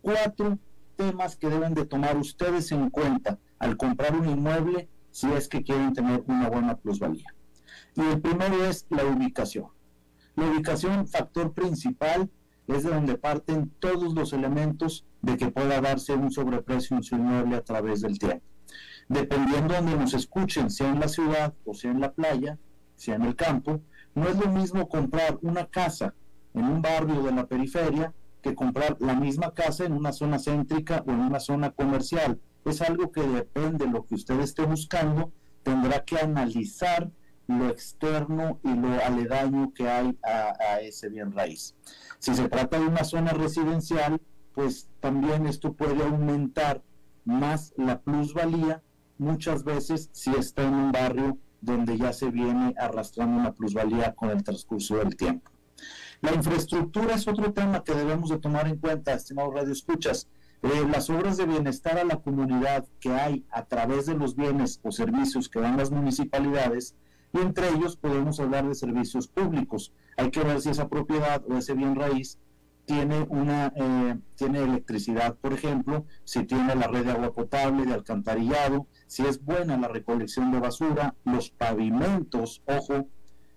[0.00, 0.58] cuatro
[0.96, 5.64] temas que deben de tomar ustedes en cuenta al comprar un inmueble si es que
[5.64, 7.34] quieren tener una buena plusvalía.
[7.94, 9.66] Y el primero es la ubicación.
[10.36, 12.30] La ubicación, factor principal,
[12.68, 17.16] es de donde parten todos los elementos de que pueda darse un sobreprecio en su
[17.16, 18.44] inmueble a través del tiempo.
[19.08, 22.58] Dependiendo de donde nos escuchen, sea en la ciudad o sea en la playa,
[22.94, 23.80] sea en el campo,
[24.14, 26.14] no es lo mismo comprar una casa
[26.54, 31.02] en un barrio de la periferia que comprar la misma casa en una zona céntrica
[31.06, 32.40] o en una zona comercial.
[32.64, 35.32] Es algo que depende de lo que usted esté buscando,
[35.62, 37.10] tendrá que analizar
[37.46, 41.74] lo externo y lo aledaño que hay a, a, ese bien raíz.
[42.18, 44.20] Si se trata de una zona residencial,
[44.54, 46.82] pues también esto puede aumentar
[47.24, 48.82] más la plusvalía
[49.18, 54.30] muchas veces si está en un barrio donde ya se viene arrastrando una plusvalía con
[54.30, 55.50] el transcurso del tiempo.
[56.20, 60.28] La infraestructura es otro tema que debemos de tomar en cuenta, estimados Radio Escuchas.
[60.62, 64.80] Eh, las obras de bienestar a la comunidad que hay a través de los bienes
[64.82, 66.96] o servicios que dan las municipalidades,
[67.32, 69.92] y entre ellos podemos hablar de servicios públicos.
[70.16, 72.38] Hay que ver si esa propiedad o ese bien raíz
[72.86, 77.92] tiene una eh, tiene electricidad, por ejemplo, si tiene la red de agua potable, de
[77.92, 83.08] alcantarillado, si es buena la recolección de basura, los pavimentos, ojo,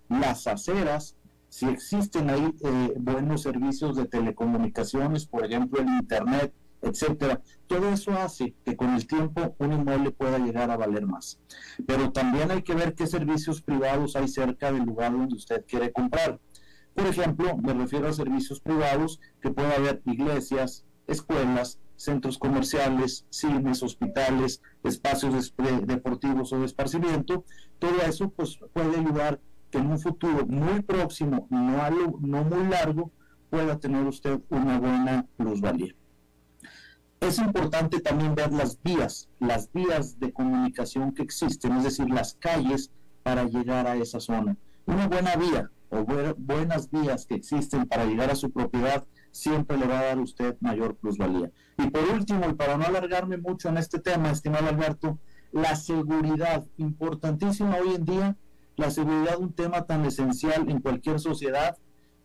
[0.09, 1.15] las aceras,
[1.49, 7.41] si existen ahí eh, buenos servicios de telecomunicaciones, por ejemplo, el internet, etcétera.
[7.67, 11.39] Todo eso hace que con el tiempo un inmueble pueda llegar a valer más.
[11.85, 15.91] Pero también hay que ver qué servicios privados hay cerca del lugar donde usted quiere
[15.91, 16.39] comprar.
[16.93, 23.83] Por ejemplo, me refiero a servicios privados que puede haber iglesias, escuelas, centros comerciales, cines,
[23.83, 27.45] hospitales, espacios deportivos o de esparcimiento.
[27.79, 29.39] Todo eso pues, puede ayudar
[29.69, 31.89] que en un futuro muy próximo, no,
[32.19, 33.11] no muy largo,
[33.49, 35.93] pueda tener usted una buena plusvalía.
[37.19, 42.33] Es importante también ver las vías, las vías de comunicación que existen, es decir, las
[42.33, 42.91] calles
[43.21, 44.57] para llegar a esa zona.
[44.87, 46.05] Una buena vía, o
[46.37, 50.21] buenas vías que existen para llegar a su propiedad siempre le va a dar a
[50.21, 51.51] usted mayor plusvalía.
[51.77, 55.19] Y por último, y para no alargarme mucho en este tema, estimado Alberto,
[55.51, 58.37] la seguridad, importantísima hoy en día,
[58.75, 61.77] la seguridad, un tema tan esencial en cualquier sociedad,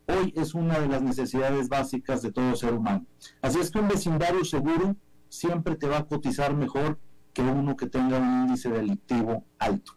[0.06, 3.06] hoy es una de las necesidades básicas de todo ser humano.
[3.42, 4.96] Así es que un vecindario seguro
[5.28, 6.98] siempre te va a cotizar mejor
[7.32, 9.95] que uno que tenga un índice delictivo alto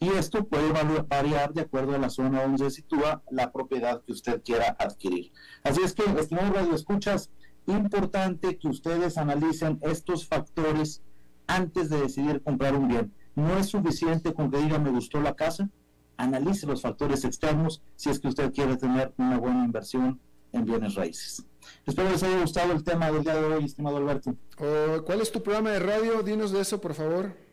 [0.00, 0.72] y esto puede
[1.08, 5.32] variar de acuerdo a la zona donde se sitúa la propiedad que usted quiera adquirir.
[5.64, 7.30] Así es que, estimados Radio Escuchas,
[7.66, 11.02] importante que ustedes analicen estos factores
[11.46, 13.12] antes de decidir comprar un bien.
[13.34, 15.68] No es suficiente con que diga me gustó la casa,
[16.16, 20.20] analice los factores externos si es que usted quiere tener una buena inversión
[20.52, 21.44] en bienes raíces.
[21.86, 24.34] Espero les haya gustado el tema del día de hoy, estimado Alberto.
[24.58, 26.22] Oh, ¿Cuál es tu programa de radio?
[26.22, 27.47] Dinos de eso, por favor.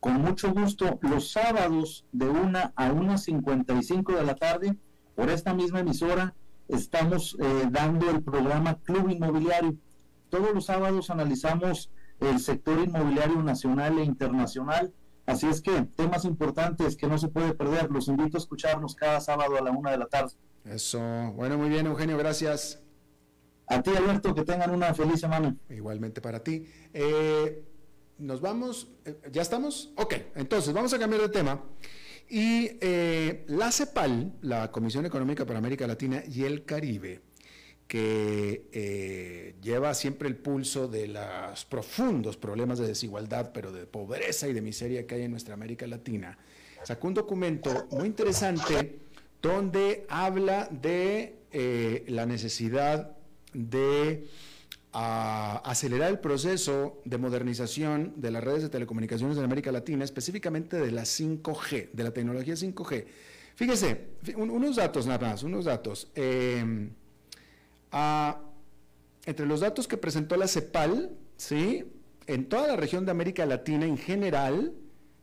[0.00, 4.76] Con mucho gusto los sábados de 1 a 1.55 de la tarde
[5.14, 6.34] por esta misma emisora
[6.68, 9.74] estamos eh, dando el programa Club Inmobiliario.
[10.28, 11.90] Todos los sábados analizamos
[12.20, 14.92] el sector inmobiliario nacional e internacional.
[15.26, 17.90] Así es que temas importantes que no se puede perder.
[17.90, 20.34] Los invito a escucharnos cada sábado a la una de la tarde.
[20.64, 21.00] Eso.
[21.34, 22.82] Bueno, muy bien, Eugenio, gracias.
[23.66, 25.54] A ti, Alberto, que tengan una feliz semana.
[25.68, 26.66] Igualmente para ti.
[26.94, 27.67] Eh,
[28.18, 29.92] nos vamos, eh, ¿ya estamos?
[29.96, 31.62] Ok, entonces vamos a cambiar de tema.
[32.28, 37.22] Y eh, la CEPAL, la Comisión Económica para América Latina y el Caribe,
[37.86, 44.46] que eh, lleva siempre el pulso de los profundos problemas de desigualdad, pero de pobreza
[44.46, 46.36] y de miseria que hay en nuestra América Latina,
[46.82, 48.98] sacó un documento muy interesante
[49.40, 53.16] donde habla de la necesidad
[53.54, 54.28] de
[55.00, 60.76] a acelerar el proceso de modernización de las redes de telecomunicaciones en América Latina, específicamente
[60.76, 63.04] de la 5G, de la tecnología 5G.
[63.54, 66.10] Fíjese, unos datos nada más, unos datos.
[66.16, 66.90] Em,
[69.24, 71.84] entre los datos que presentó la CEPAL, ¿sí?
[72.26, 74.74] en toda la región de América Latina en general,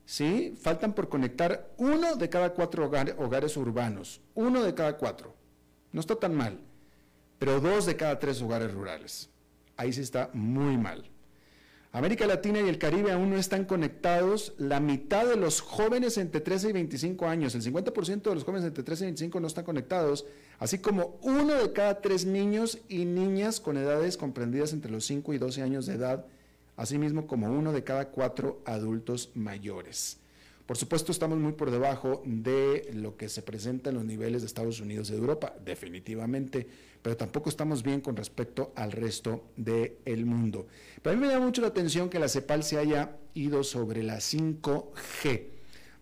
[0.05, 0.55] ¿sí?
[0.57, 5.35] faltan por conectar uno de cada cuatro hogares urbanos, uno de cada cuatro.
[5.91, 6.61] No está tan mal,
[7.39, 9.34] pero dos de cada tres hogares rurales
[9.77, 11.09] ahí sí está muy mal.
[11.95, 14.53] América Latina y el Caribe aún no están conectados.
[14.57, 18.67] La mitad de los jóvenes entre 13 y 25 años, el 50% de los jóvenes
[18.67, 20.25] entre 13 y 25 no están conectados,
[20.59, 25.35] así como uno de cada tres niños y niñas con edades comprendidas entre los 5
[25.35, 26.25] y 12 años de edad,
[26.75, 30.17] asimismo como uno de cada cuatro adultos mayores.
[30.65, 34.47] Por supuesto, estamos muy por debajo de lo que se presenta en los niveles de
[34.47, 36.67] Estados Unidos y de Europa, definitivamente
[37.05, 40.65] pero tampoco estamos bien con respecto al resto del mundo.
[41.03, 44.01] Pero a mí me llama mucho la atención que la CEPAL se haya ido sobre
[44.01, 45.43] la 5G.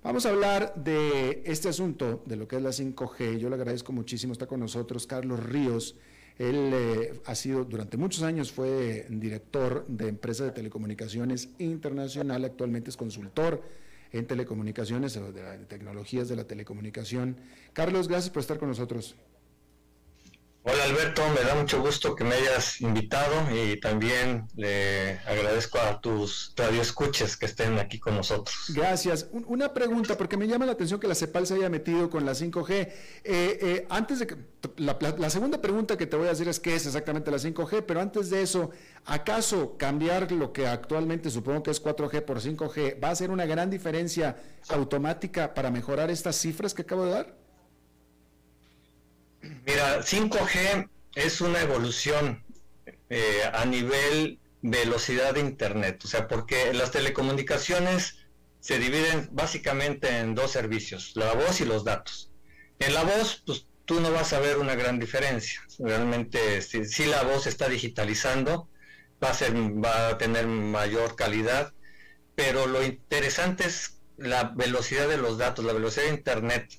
[0.01, 3.37] Vamos a hablar de este asunto, de lo que es la 5G.
[3.37, 5.97] Yo le agradezco muchísimo, está con nosotros Carlos Ríos.
[6.37, 12.91] Él eh, ha sido, durante muchos años fue director de empresa de telecomunicaciones internacional, actualmente
[12.91, 13.61] es consultor
[14.13, 17.35] en telecomunicaciones, o de tecnologías de la telecomunicación.
[17.73, 19.17] Carlos, gracias por estar con nosotros.
[20.65, 25.99] Hola Alberto, me da mucho gusto que me hayas invitado y también le agradezco a
[25.99, 28.55] tus radioescuches que estén aquí con nosotros.
[28.69, 29.27] Gracias.
[29.33, 32.31] una pregunta, porque me llama la atención que la CEPAL se haya metido con la
[32.31, 32.71] 5G.
[32.71, 32.93] Eh,
[33.25, 34.37] eh, antes de que,
[34.77, 37.99] la, segunda pregunta que te voy a decir es qué es exactamente la 5G, pero
[37.99, 38.71] antes de eso,
[39.03, 43.45] ¿acaso cambiar lo que actualmente supongo que es 4G por 5G va a ser una
[43.45, 44.37] gran diferencia
[44.69, 47.42] automática para mejorar estas cifras que acabo de dar?
[49.65, 52.43] Mira, 5G es una evolución
[53.09, 58.25] eh, a nivel velocidad de Internet, o sea, porque las telecomunicaciones
[58.61, 62.31] se dividen básicamente en dos servicios, la voz y los datos.
[62.79, 65.61] En la voz, pues tú no vas a ver una gran diferencia.
[65.79, 68.69] Realmente, si, la voz está digitalizando,
[69.21, 71.73] va a, ser, va a tener mayor calidad,
[72.35, 76.71] pero lo interesante es la velocidad de los datos, la velocidad de Internet.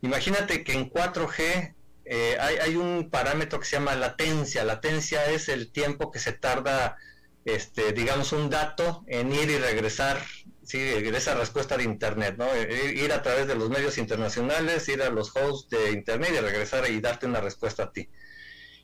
[0.00, 1.75] Imagínate que en 4G
[2.08, 4.64] eh, hay, un parámetro que se llama latencia.
[4.64, 6.96] Latencia es el tiempo que se tarda,
[7.44, 10.22] este, digamos, un dato en ir y regresar,
[10.62, 12.46] sí, esa respuesta de Internet, ¿no?
[12.54, 16.40] Eh, ir a través de los medios internacionales, ir a los hosts de Internet y
[16.40, 18.08] regresar y darte una respuesta a ti.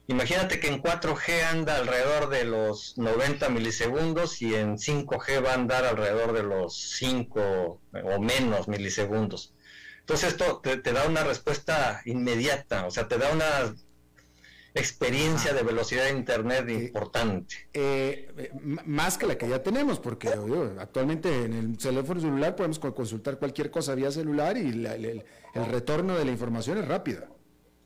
[0.09, 5.55] Imagínate que en 4G anda alrededor de los 90 milisegundos y en 5G va a
[5.55, 9.55] andar alrededor de los 5 o menos milisegundos.
[10.03, 13.73] Entonces esto te, da una respuesta inmediata, o sea, te da una
[14.75, 17.69] experiencia de velocidad de Internet eh, importante.
[17.73, 18.51] Eh, eh,
[18.85, 20.29] más que la que ya tenemos, porque
[20.79, 25.25] actualmente en el teléfono celular podemos consultar cualquier cosa vía celular y el,
[25.55, 27.29] retorno de la información es rápida.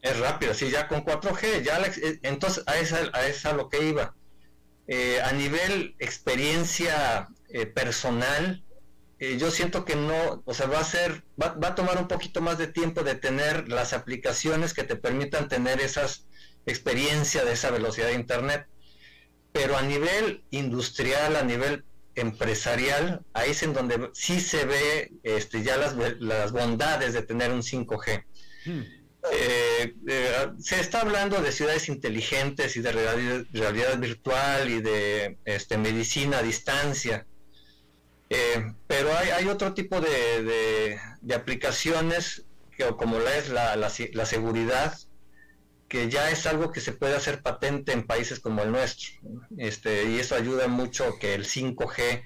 [0.01, 1.81] Es rápida, sí, ya con 4G, ya
[2.23, 4.15] entonces a esa, a esa lo que iba.
[5.23, 7.29] a nivel experiencia
[7.75, 8.63] personal,
[9.19, 12.43] eh, yo siento que no, o sea, va a ser, va, a tomar un poquito
[12.43, 16.27] más de tiempo de tener las aplicaciones que te permitan tener esas
[16.67, 18.67] experiencia de esa velocidad de internet.
[19.53, 25.63] Pero a nivel industrial, a nivel empresarial, ahí es en donde sí se ve este,
[25.63, 28.25] ya las, las bondades de tener un 5G.
[28.67, 28.83] Hmm.
[29.33, 35.39] Eh, eh, se está hablando de ciudades inteligentes y de realidad, realidad virtual y de
[35.45, 37.27] este, medicina a distancia
[38.31, 40.99] eh, pero hay, otro tipo de,
[41.35, 42.45] aplicaciones,
[42.77, 44.99] que, como la es la, seguridad,
[45.89, 49.11] que ya es algo que se puede hacer patente en países como el nuestro.
[49.57, 52.23] Este, y eso ayuda mucho que el 5G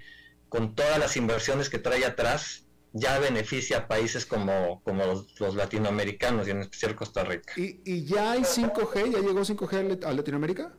[0.49, 5.05] con todas las inversiones que trae atrás, ya beneficia a países como, como
[5.39, 7.53] los, latinoamericanos y en especial Costa Rica.
[7.57, 9.13] ¿Y, ¿Y, ya hay 5G?
[9.13, 10.75] ¿Ya llegó 5G a Latinoamérica?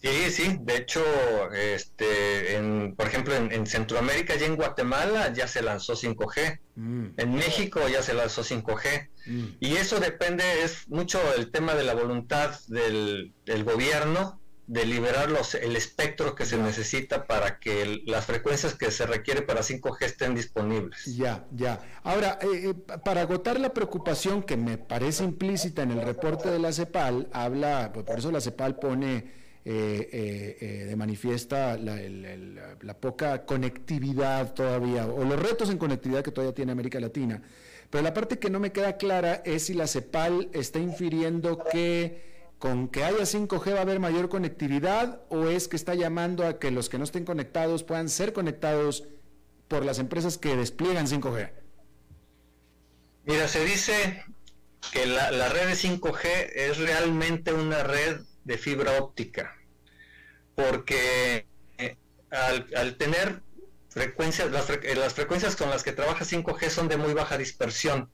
[0.00, 1.02] Sí, sí, de hecho,
[1.52, 7.06] este, en, por ejemplo, en, Centroamérica y en Guatemala ya se lanzó 5G, mm.
[7.16, 9.44] en México ya se lanzó 5G, mm.
[9.58, 13.32] y eso depende, es mucho el tema de la voluntad del,
[13.64, 19.04] gobierno de liberar los, el espectro que se necesita para que las frecuencias que se
[19.04, 21.16] requiere para 5G estén disponibles.
[21.16, 21.80] Ya, ya.
[22.04, 22.74] Ahora, eh, eh,
[23.04, 27.92] para agotar la preocupación que me parece implícita en el reporte de la CEPAL, habla,
[27.92, 35.24] por eso la CEPAL pone eh, eh, eh, de manifiesta la, poca conectividad todavía, o
[35.24, 37.42] los retos en conectividad que todavía tiene América Latina.
[37.90, 42.48] Pero la parte que no me queda clara es si la CEPAL está infiriendo que
[42.58, 46.58] con que haya 5G va a haber mayor conectividad o es que está llamando a
[46.58, 49.04] que los que no estén conectados puedan ser conectados
[49.68, 51.50] por las empresas que despliegan 5G.
[53.26, 54.24] Mira, se dice
[54.94, 59.57] que la, la red de 5G es realmente una red de fibra óptica
[60.58, 61.46] porque
[61.78, 61.96] eh,
[62.32, 63.42] al, tener
[63.90, 68.10] frecuencias, eh, las, frecuencias con las que trabaja 5G son de muy baja dispersión.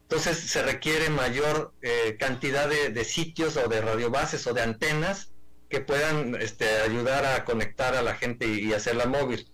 [0.00, 5.32] Entonces se requiere mayor eh, cantidad de, sitios o de radiobases o de antenas
[5.68, 9.46] que puedan este, ayudar a conectar a la gente y, hacerla móvil.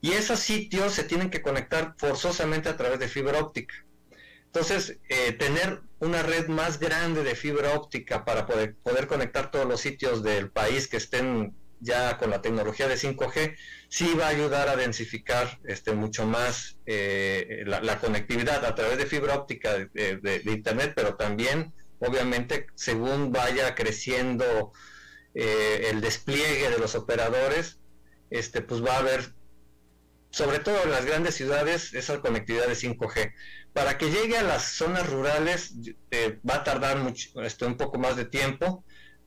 [0.00, 3.74] Y esos sitios se tienen que conectar forzosamente a través de fibra óptica.
[4.46, 4.98] Entonces,
[5.38, 10.22] tener una red más grande de fibra óptica para poder, poder conectar todos los sitios
[10.22, 13.56] del país que estén ya con la tecnología de 5G,
[13.88, 19.06] sí va a ayudar a densificar este, mucho más eh, la, conectividad a través de
[19.06, 24.72] fibra óptica de, Internet, pero también, obviamente, según vaya creciendo
[25.34, 27.78] eh, el despliegue de los operadores,
[28.30, 29.34] este, pues va a haber,
[30.30, 33.32] sobre todo en las grandes ciudades, esa conectividad de 5G.
[33.72, 35.74] Para que llegue a las zonas rurales
[36.10, 38.84] eh, va a tardar mucho, este, un poco más de tiempo,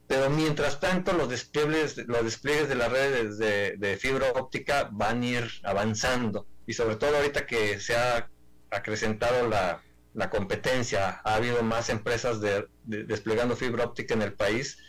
[0.07, 5.25] pero mientras tanto los despliegues, los despliegues de las redes de, fibra óptica van a
[5.25, 8.29] ir avanzando y sobre todo ahorita que se ha
[8.71, 9.83] acrecentado la,
[10.31, 14.79] competencia, ha habido más empresas de, desplegando fibra óptica en el país,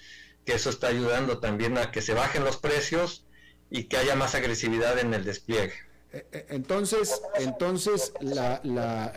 [0.47, 3.27] que eso está ayudando también a que se bajen los precios
[3.69, 5.75] y que haya más agresividad en el despliegue.
[6.13, 9.13] Eh, eh, entonces, entonces la, la,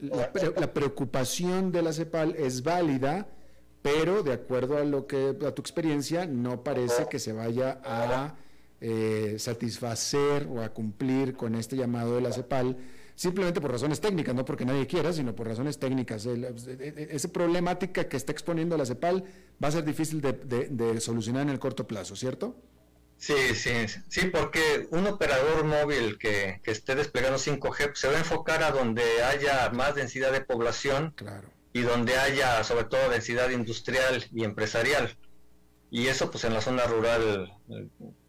[0.00, 3.26] la preocupación de la CEPAL es válida
[3.86, 8.34] pero de acuerdo a lo que a tu experiencia no parece que se vaya a
[8.80, 12.76] eh, satisfacer o a cumplir con este llamado de la CEPAL
[13.14, 16.26] simplemente por razones técnicas, no porque nadie quiera, sino por razones técnicas.
[16.26, 19.22] esa problemática que está exponiendo la CEPAL
[19.62, 22.56] va a ser difícil de, solucionar en el corto plazo, ¿cierto?
[23.18, 28.18] Sí, sí, sí, porque un operador móvil que, que esté desplegando 5G se va a
[28.18, 31.12] enfocar a donde haya más densidad de población.
[31.14, 35.14] Claro y donde haya sobre todo densidad industrial y empresarial.
[35.90, 37.52] Y eso pues en la zona rural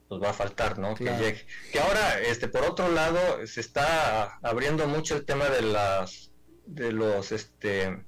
[0.10, 0.96] pues va a faltar, ¿no?
[0.96, 1.46] Que llegue.
[1.72, 6.34] Que ahora, este, por otro lado, se está abriendo mucho el tema de las
[6.66, 8.06] de los este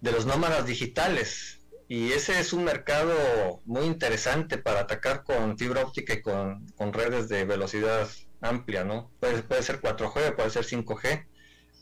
[0.00, 5.82] de los nómadas digitales y ese es un mercado muy interesante para atacar con fibra
[5.82, 8.08] óptica y con, con redes de velocidad
[8.40, 9.10] amplia, ¿no?
[9.20, 11.26] Puede, puede ser 4G, puede ser 5G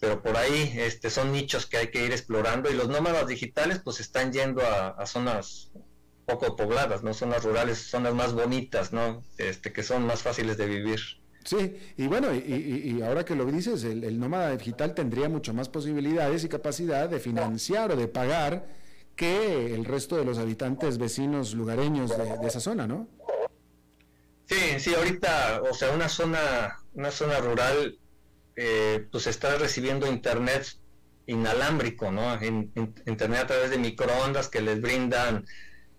[0.00, 3.80] pero por ahí este, son nichos que hay que ir explorando y los nómadas digitales
[3.82, 5.70] pues están yendo a, zonas
[6.26, 7.14] poco pobladas, ¿no?
[7.14, 9.24] Zonas rurales, zonas más bonitas, ¿no?
[9.38, 11.00] Este, que son más fáciles de vivir.
[11.44, 16.42] Sí, y bueno, y, ahora que lo dices, el, nómada digital tendría mucho más posibilidades
[16.42, 18.66] y capacidad de financiar o de pagar
[19.14, 23.08] que el resto de los habitantes vecinos lugareños de, de esa zona, ¿no?
[24.46, 27.98] Sí, sí, ahorita, o sea, una zona, una zona rural
[28.56, 30.66] eh, pues está recibiendo internet
[31.26, 32.32] inalámbrico, ¿no?
[32.42, 35.44] internet a través de microondas que les brindan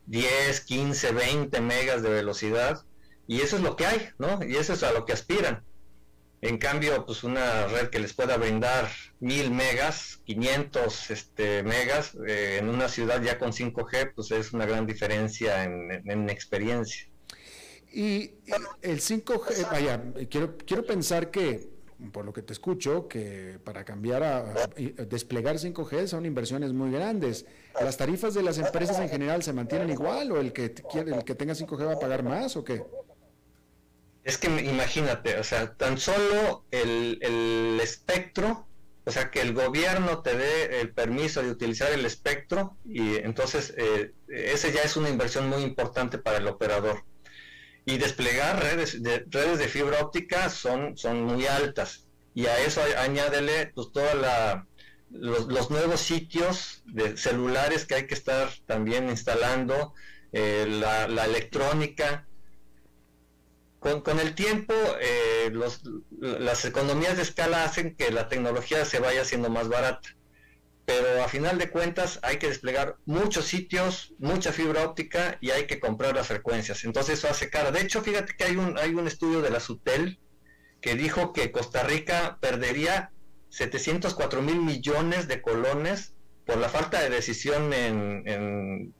[0.07, 2.83] 10, 15, 20 megas de velocidad
[3.27, 4.39] y eso es lo que hay, ¿no?
[4.43, 5.63] Y eso es a lo que aspiran.
[6.41, 8.89] En cambio, pues una red que les pueda brindar
[9.19, 14.65] 1000 megas, 500 este, megas eh, en una ciudad ya con 5G, pues es una
[14.65, 17.09] gran diferencia en, en experiencia.
[17.91, 18.35] Y
[18.81, 21.76] el 5G, vaya, quiero, quiero pensar que
[22.11, 24.53] por lo que te escucho, que para cambiar a,
[25.09, 27.45] desplegar 5G son inversiones muy grandes.
[27.81, 31.35] ¿Las tarifas de las empresas en general se mantienen igual o el que el que
[31.35, 32.83] tenga 5G va a pagar más o qué?
[34.23, 38.67] Es que imagínate, o sea, tan solo el, espectro,
[39.05, 43.73] o sea, que el gobierno te dé el permiso de utilizar el espectro y entonces
[43.77, 47.05] eh, ese ya es una inversión muy importante para el operador
[47.87, 52.05] y desplegar redes de, redes de fibra óptica son, son muy altas.
[52.33, 54.67] Y a eso añádele pues toda la
[55.09, 59.93] los, nuevos sitios de celulares que hay que estar también instalando,
[60.33, 62.27] eh, la, electrónica.
[63.79, 65.49] Con, el tiempo, eh,
[66.19, 70.16] las economías de escala hacen que la tecnología se vaya haciendo más barata
[70.87, 75.67] pero a final de cuentas hay que desplegar muchos sitios, mucha fibra óptica y hay
[75.67, 76.85] que comprar las frecuencias.
[76.85, 77.71] Entonces eso hace cara.
[77.71, 80.17] De hecho, fíjate que hay un, hay un estudio de la SUTEL
[80.79, 83.11] que dijo que Costa Rica perdería
[83.49, 86.13] 704 mil millones de colones
[86.45, 88.93] por la falta de decisión en,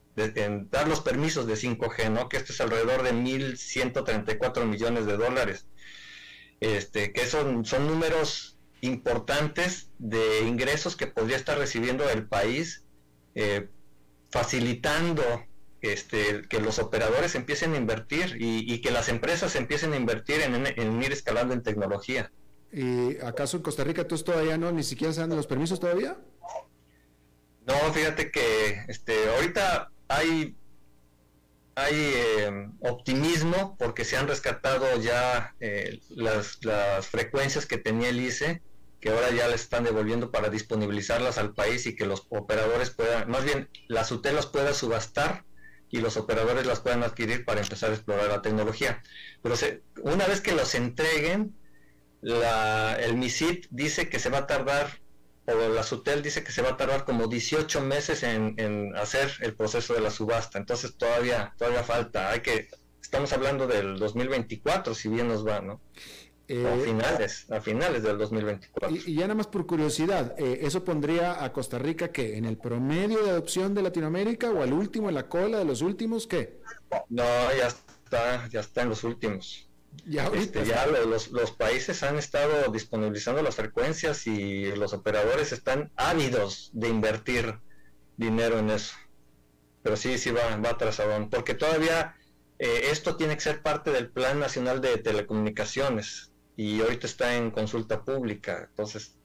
[0.69, 2.27] dar los permisos de 5G, ¿no?
[2.27, 5.67] Que esto es alrededor de 1.134 millones de dólares.
[6.59, 12.83] Este, que son, son números importantes de ingresos que podría estar recibiendo el país,
[13.35, 13.69] eh,
[14.29, 15.23] facilitando
[15.81, 21.03] este, que los operadores empiecen a invertir y, que las empresas empiecen a invertir en,
[21.03, 22.31] ir escalando en tecnología.
[22.71, 26.17] ¿Y acaso en Costa Rica entonces todavía no, ni siquiera se dan los permisos todavía?
[27.65, 30.55] No, fíjate que este, ahorita hay,
[31.75, 38.19] hay eh, optimismo porque se han rescatado ya eh, las, las, frecuencias que tenía el
[38.19, 38.61] ICE
[38.99, 43.29] que ahora ya les están devolviendo para disponibilizarlas al país y que los operadores puedan,
[43.29, 45.45] más bien las UTELAS puedan subastar
[45.89, 49.01] y los operadores las puedan adquirir para empezar a explorar la tecnología.
[49.41, 49.55] Pero
[50.03, 51.55] una vez que los entreguen,
[52.21, 54.99] la, el MISIT dice que se va a tardar,
[55.45, 59.31] o la SUTEL dice que se va a tardar como 18 meses en, en hacer
[59.39, 60.57] el proceso de la subasta.
[60.57, 62.31] Entonces todavía, todavía falta.
[62.31, 62.67] Hay que,
[63.01, 65.79] estamos hablando del 2024, si bien nos va, ¿no?
[66.49, 68.95] A eh, finales, a finales del 2024.
[68.95, 72.57] Y, ya nada más por curiosidad, eh, ¿eso pondría a Costa Rica que en el
[72.57, 76.59] promedio de adopción de Latinoamérica o al último, en la cola de los últimos, qué?
[77.09, 77.23] No,
[77.57, 79.67] ya está, ya está en los últimos.
[80.05, 85.91] Ya, este, ya los, los, países han estado disponibilizando las frecuencias y los operadores están
[85.95, 87.59] ávidos de invertir
[88.15, 88.95] dinero en eso.
[89.81, 92.15] Pero sí, sí va, va atrasadón, porque todavía
[92.59, 96.26] eh, esto tiene que ser parte del Plan Nacional de Telecomunicaciones
[96.57, 98.65] y ahorita está en consulta pública.
[98.71, 99.15] Entonces,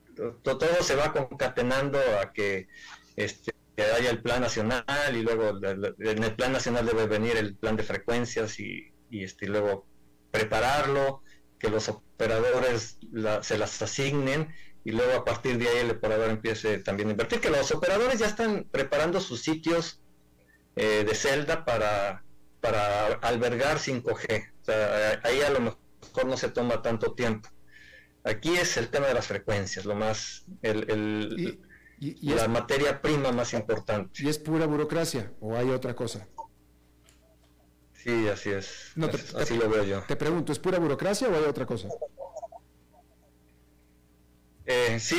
[0.43, 2.69] todo se va concatenando a que
[3.17, 4.85] este, haya el plan nacional
[5.17, 9.87] y luego en el plan nacional debe venir el plan de frecuencias y, este, luego
[10.31, 11.23] prepararlo,
[11.59, 12.99] que los operadores
[13.41, 14.55] se las asignen
[14.85, 18.19] y luego a partir de ahí el operador empiece también a invertir, que los operadores
[18.19, 20.03] ya están preparando sus sitios
[20.77, 22.25] eh, de celda para,
[22.61, 24.51] para albergar 5G.
[24.61, 25.82] O sea, ahí a lo mejor
[26.27, 27.49] no se toma tanto tiempo.
[28.25, 31.59] Aquí es el tema de las frecuencias, lo más, el,
[32.21, 34.23] la materia prima más importante.
[34.23, 36.27] ¿Y es pura burocracia o hay otra cosa?
[37.95, 38.93] Sí, así es.
[39.37, 40.03] así lo veo yo.
[40.07, 41.89] Te pregunto, ¿es pura burocracia o hay otra cosa?
[44.65, 45.19] Eh, sí,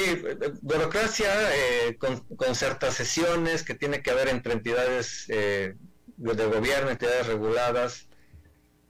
[0.61, 5.75] burocracia eh, con, con, ciertas sesiones que tiene que haber entre entidades eh,
[6.15, 8.07] de gobierno, entidades reguladas,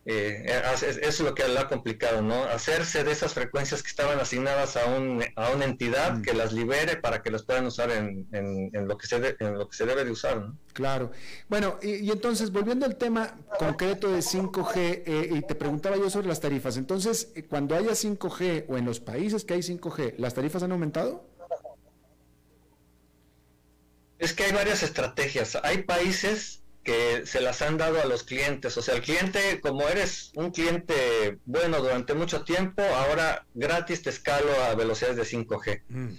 [0.05, 2.43] eh, eso es lo que lo ha complicado, ¿no?
[2.43, 6.21] Hacerse de esas frecuencias que estaban asignadas a, un, a una entidad mm.
[6.23, 9.69] que las libere para que las puedan usar en, en, lo, que se en lo
[9.69, 10.57] que se debe de usar, ¿no?
[10.73, 11.11] Claro.
[11.47, 16.27] Bueno, y, entonces, volviendo al tema concreto de 5G, eh, y te preguntaba yo sobre
[16.27, 16.75] las tarifas.
[16.75, 20.73] Entonces, eh, cuando haya 5G o en los países que hay 5G, ¿las tarifas han
[20.73, 21.29] aumentado?
[24.19, 25.57] Es que hay varias estrategias.
[25.63, 28.77] Hay países que se las han dado a los clientes.
[28.77, 34.09] O sea, el cliente, como eres un cliente bueno durante mucho tiempo, ahora gratis te
[34.09, 35.83] escalo a velocidades de 5G.
[35.87, 36.09] Mm.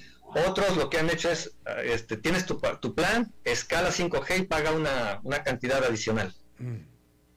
[0.49, 1.55] Otros lo que han hecho es,
[1.85, 6.35] este, tienes tu, tu plan, escala 5G y paga una, cantidad adicional.
[6.59, 6.77] Mm.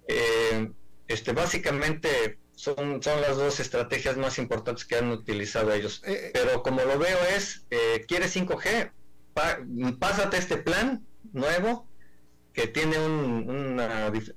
[0.08, 0.72] Eh,
[1.08, 6.02] este, básicamente son, son las dos estrategias más importantes que han utilizado ellos.
[6.06, 6.32] Eh, eh.
[6.34, 7.66] Pero como lo veo es,
[8.08, 8.92] ¿quieres 5G?
[10.00, 11.88] pásate este plan nuevo
[12.58, 13.80] que tiene un,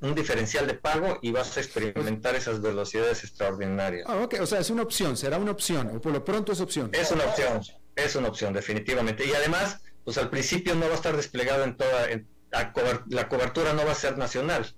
[0.02, 4.04] un, diferencial de pago y vas a experimentar esas velocidades extraordinarias.
[4.06, 6.60] Ah, ok, o sea, es una opción, será una opción, o por lo pronto es
[6.60, 6.90] opción.
[6.92, 7.62] Es una opción,
[7.96, 9.24] es una opción, definitivamente.
[9.24, 12.28] Y además, pues al principio no va a estar desplegado en toda, en,
[13.08, 14.70] la cobertura no va a ser nacional.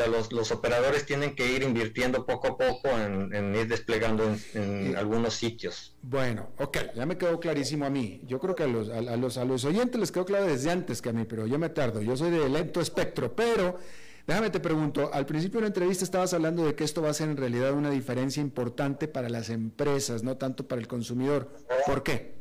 [0.00, 4.96] Sea, los, los operadores tienen que ir invirtiendo poco a poco en, ir desplegando en,
[4.96, 5.94] algunos sitios.
[6.00, 8.22] Bueno, ok, ya me quedó clarísimo a mí.
[8.24, 11.02] Yo creo que a los, a, los, a los oyentes les quedó claro desde antes
[11.02, 12.00] que a mí, pero yo me tardo.
[12.00, 13.78] Yo soy de lento espectro, pero
[14.26, 17.14] déjame te pregunto, al principio de la entrevista estabas hablando de que esto va a
[17.14, 21.52] ser en realidad una diferencia importante para las empresas, no tanto para el consumidor.
[21.84, 22.36] ¿Por qué?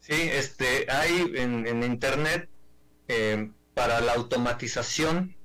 [0.00, 2.48] Sí, este, hay en, en Internet...
[3.06, 5.36] Eh, para la automatización,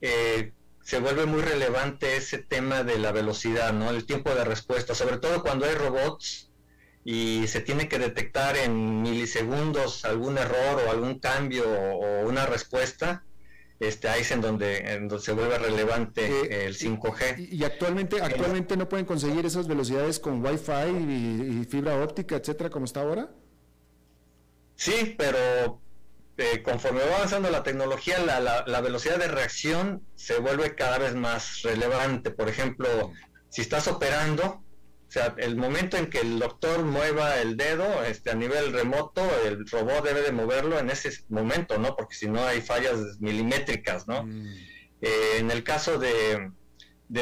[0.00, 0.52] eh,
[0.82, 3.90] se vuelve muy relevante ese tema de la velocidad, ¿no?
[3.90, 6.50] El tiempo de respuesta, sobre todo cuando hay robots
[7.04, 13.24] y se tiene que detectar en milisegundos algún error o algún cambio o una respuesta,
[13.80, 17.48] este, ahí es en donde, se vuelve relevante eh, el 5G.
[17.50, 22.84] Y, actualmente, actualmente no pueden conseguir esas velocidades con Wi-Fi y, fibra óptica, etcétera, como
[22.84, 23.30] está ahora.
[24.76, 25.80] Sí, pero
[26.36, 31.14] eh, conforme va avanzando la tecnología, la, la, velocidad de reacción se vuelve cada vez
[31.14, 32.30] más relevante.
[32.32, 33.12] Por ejemplo,
[33.50, 38.32] si estás operando, o sea, el momento en que el doctor mueva el dedo este,
[38.32, 41.94] a nivel remoto, el robot debe de moverlo en ese momento, ¿no?
[41.94, 44.24] Porque si no hay fallas milimétricas, ¿no?
[44.24, 44.46] Mm.
[45.02, 46.50] Eh, en el caso de,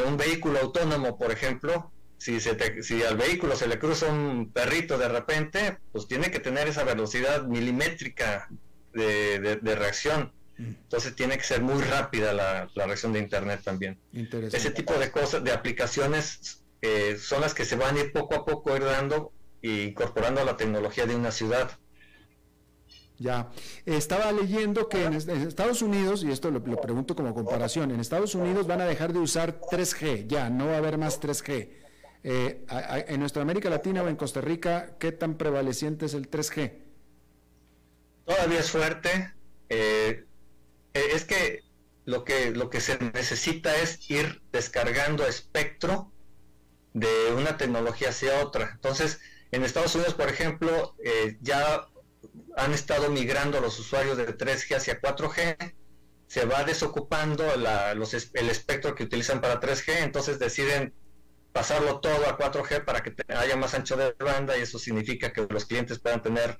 [0.06, 4.96] un vehículo autónomo, por ejemplo, si, se si al vehículo se le cruza un perrito
[4.96, 8.48] de repente, pues tiene que tener esa velocidad milimétrica
[8.92, 10.32] de, reacción.
[10.58, 10.74] Mm.
[10.82, 13.98] Entonces tiene que ser muy rápida la, la reacción de Internet también.
[14.12, 18.34] Ese tipo de cosas, de aplicaciones eh, son las que se van a ir poco
[18.34, 19.32] a poco ir dando
[19.62, 21.70] e incorporando a la tecnología de una ciudad.
[23.18, 23.50] Ya,
[23.86, 28.66] estaba leyendo que en, Estados Unidos, y esto lo, pregunto como comparación, en Estados Unidos
[28.66, 31.70] van a dejar de usar 3G, ya, no va a haber más 3G.
[32.24, 32.64] Eh,
[33.08, 36.72] en nuestra América Latina o en Costa Rica, ¿qué tan prevaleciente es el 3G?
[38.24, 39.34] Todavía es fuerte.
[39.68, 40.24] Eh,
[40.94, 41.60] es que
[42.04, 46.12] lo que lo que se necesita es ir descargando espectro
[46.92, 48.72] de una tecnología hacia otra.
[48.74, 49.20] Entonces,
[49.50, 51.86] en Estados Unidos, por ejemplo, eh, ya
[52.56, 55.74] han estado migrando los usuarios de 3G hacia 4G,
[56.26, 60.94] se va desocupando el espectro que utilizan para 3G, entonces deciden
[61.52, 65.46] pasarlo todo a 4G para que haya más ancho de banda y eso significa que
[65.48, 66.58] los clientes puedan tener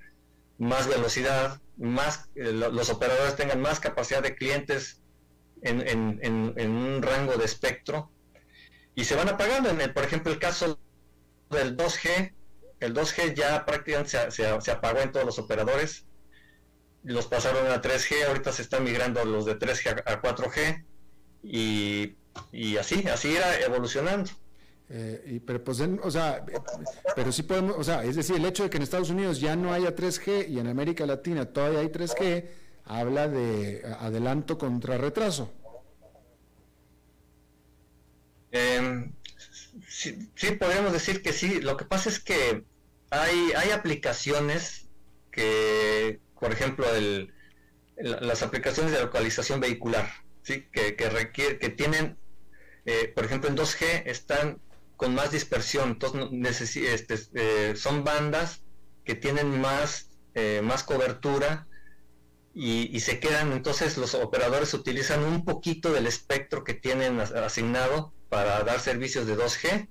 [0.58, 5.00] más velocidad, más eh, los operadores tengan más capacidad de clientes
[5.62, 8.10] en un rango de espectro
[8.94, 9.70] y se van apagando.
[9.70, 10.78] En el, por ejemplo, el caso
[11.50, 12.34] del 2G,
[12.80, 16.06] el 2G ya prácticamente se, apagó en todos los operadores,
[17.04, 20.84] los pasaron a 3G, ahorita se están migrando los de 3G a, 4G
[21.42, 24.30] y, así, así irá evolucionando.
[24.94, 26.44] Eh, y, pero pues, o sea,
[27.16, 29.56] pero sí podemos, o sea, es decir, el hecho de que en Estados Unidos ya
[29.56, 32.44] no haya 3G y en América Latina todavía hay 3G,
[32.84, 35.50] habla de adelanto contra retraso.
[38.50, 39.10] Eh,
[39.88, 41.62] sí, podríamos decir que sí.
[41.62, 42.62] Lo que pasa es que
[43.08, 44.90] hay, hay aplicaciones
[45.30, 47.32] que, por ejemplo, el,
[47.96, 50.10] las aplicaciones de localización vehicular,
[50.42, 50.66] ¿sí?
[50.70, 52.18] que, que, requiere, que tienen,
[52.84, 54.60] eh, por ejemplo, en 2G están
[55.02, 58.62] con más dispersión, entonces este, eh, son bandas
[59.04, 61.66] que tienen más, eh, más cobertura
[62.54, 68.12] y, y, se quedan, entonces los operadores utilizan un poquito del espectro que tienen asignado
[68.28, 69.88] para dar servicios de 2G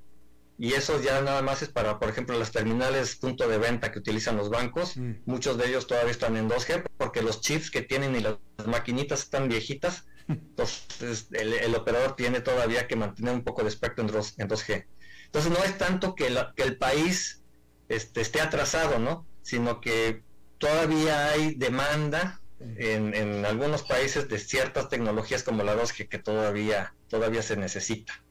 [0.57, 3.99] y eso ya nada más es para, por ejemplo, las terminales punto de venta que
[3.99, 4.95] utilizan los bancos.
[4.95, 5.23] Mm.
[5.25, 9.23] Muchos de ellos todavía están en 2G porque los chips que tienen y las, maquinitas
[9.23, 10.05] están viejitas.
[10.29, 14.85] Entonces el, operador tiene todavía que mantener un poco de espectro en, 2, en 2G.
[15.31, 17.41] Entonces no es tanto que, que el país
[17.89, 19.25] este, esté atrasado, ¿no?
[19.41, 20.23] Sino que
[20.57, 26.93] todavía hay demanda en, en, algunos países de ciertas tecnologías como la 2G que todavía,
[27.07, 28.21] todavía se necesita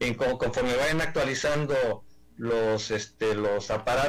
[0.00, 2.04] en, conforme vayan actualizando
[2.36, 3.68] los este, los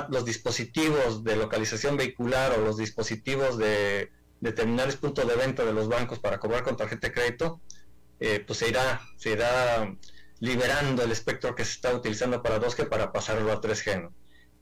[0.10, 4.12] los dispositivos de localización vehicular o los dispositivos de,
[4.56, 7.60] terminales punto de venta de los bancos para cobrar con tarjeta de crédito,
[8.20, 9.96] eh, pues se irá, se irá
[10.40, 14.10] liberando el espectro que se está utilizando para 2G para pasarlo a 3G,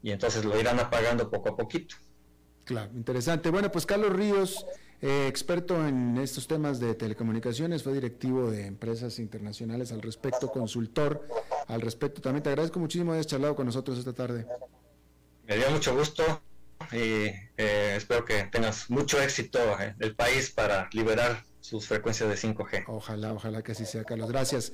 [0.01, 1.95] y entonces lo irán apagando poco a poquito.
[2.63, 3.49] Claro, interesante.
[3.49, 4.65] Bueno, pues Carlos Ríos
[5.01, 11.27] eh, experto en estos temas de telecomunicaciones, fue directivo de empresas internacionales al respecto, consultor
[11.67, 12.19] al respecto.
[12.19, 14.47] También te agradezco muchísimo de charlado con nosotros esta tarde.
[15.45, 16.23] Me dio mucho gusto
[16.91, 16.97] y
[17.57, 22.85] eh, espero que tengas mucho éxito en el país para liberar sus frecuencias de 5G.
[22.87, 24.31] Ojalá, ojalá que así sea, Carlos.
[24.31, 24.73] Gracias.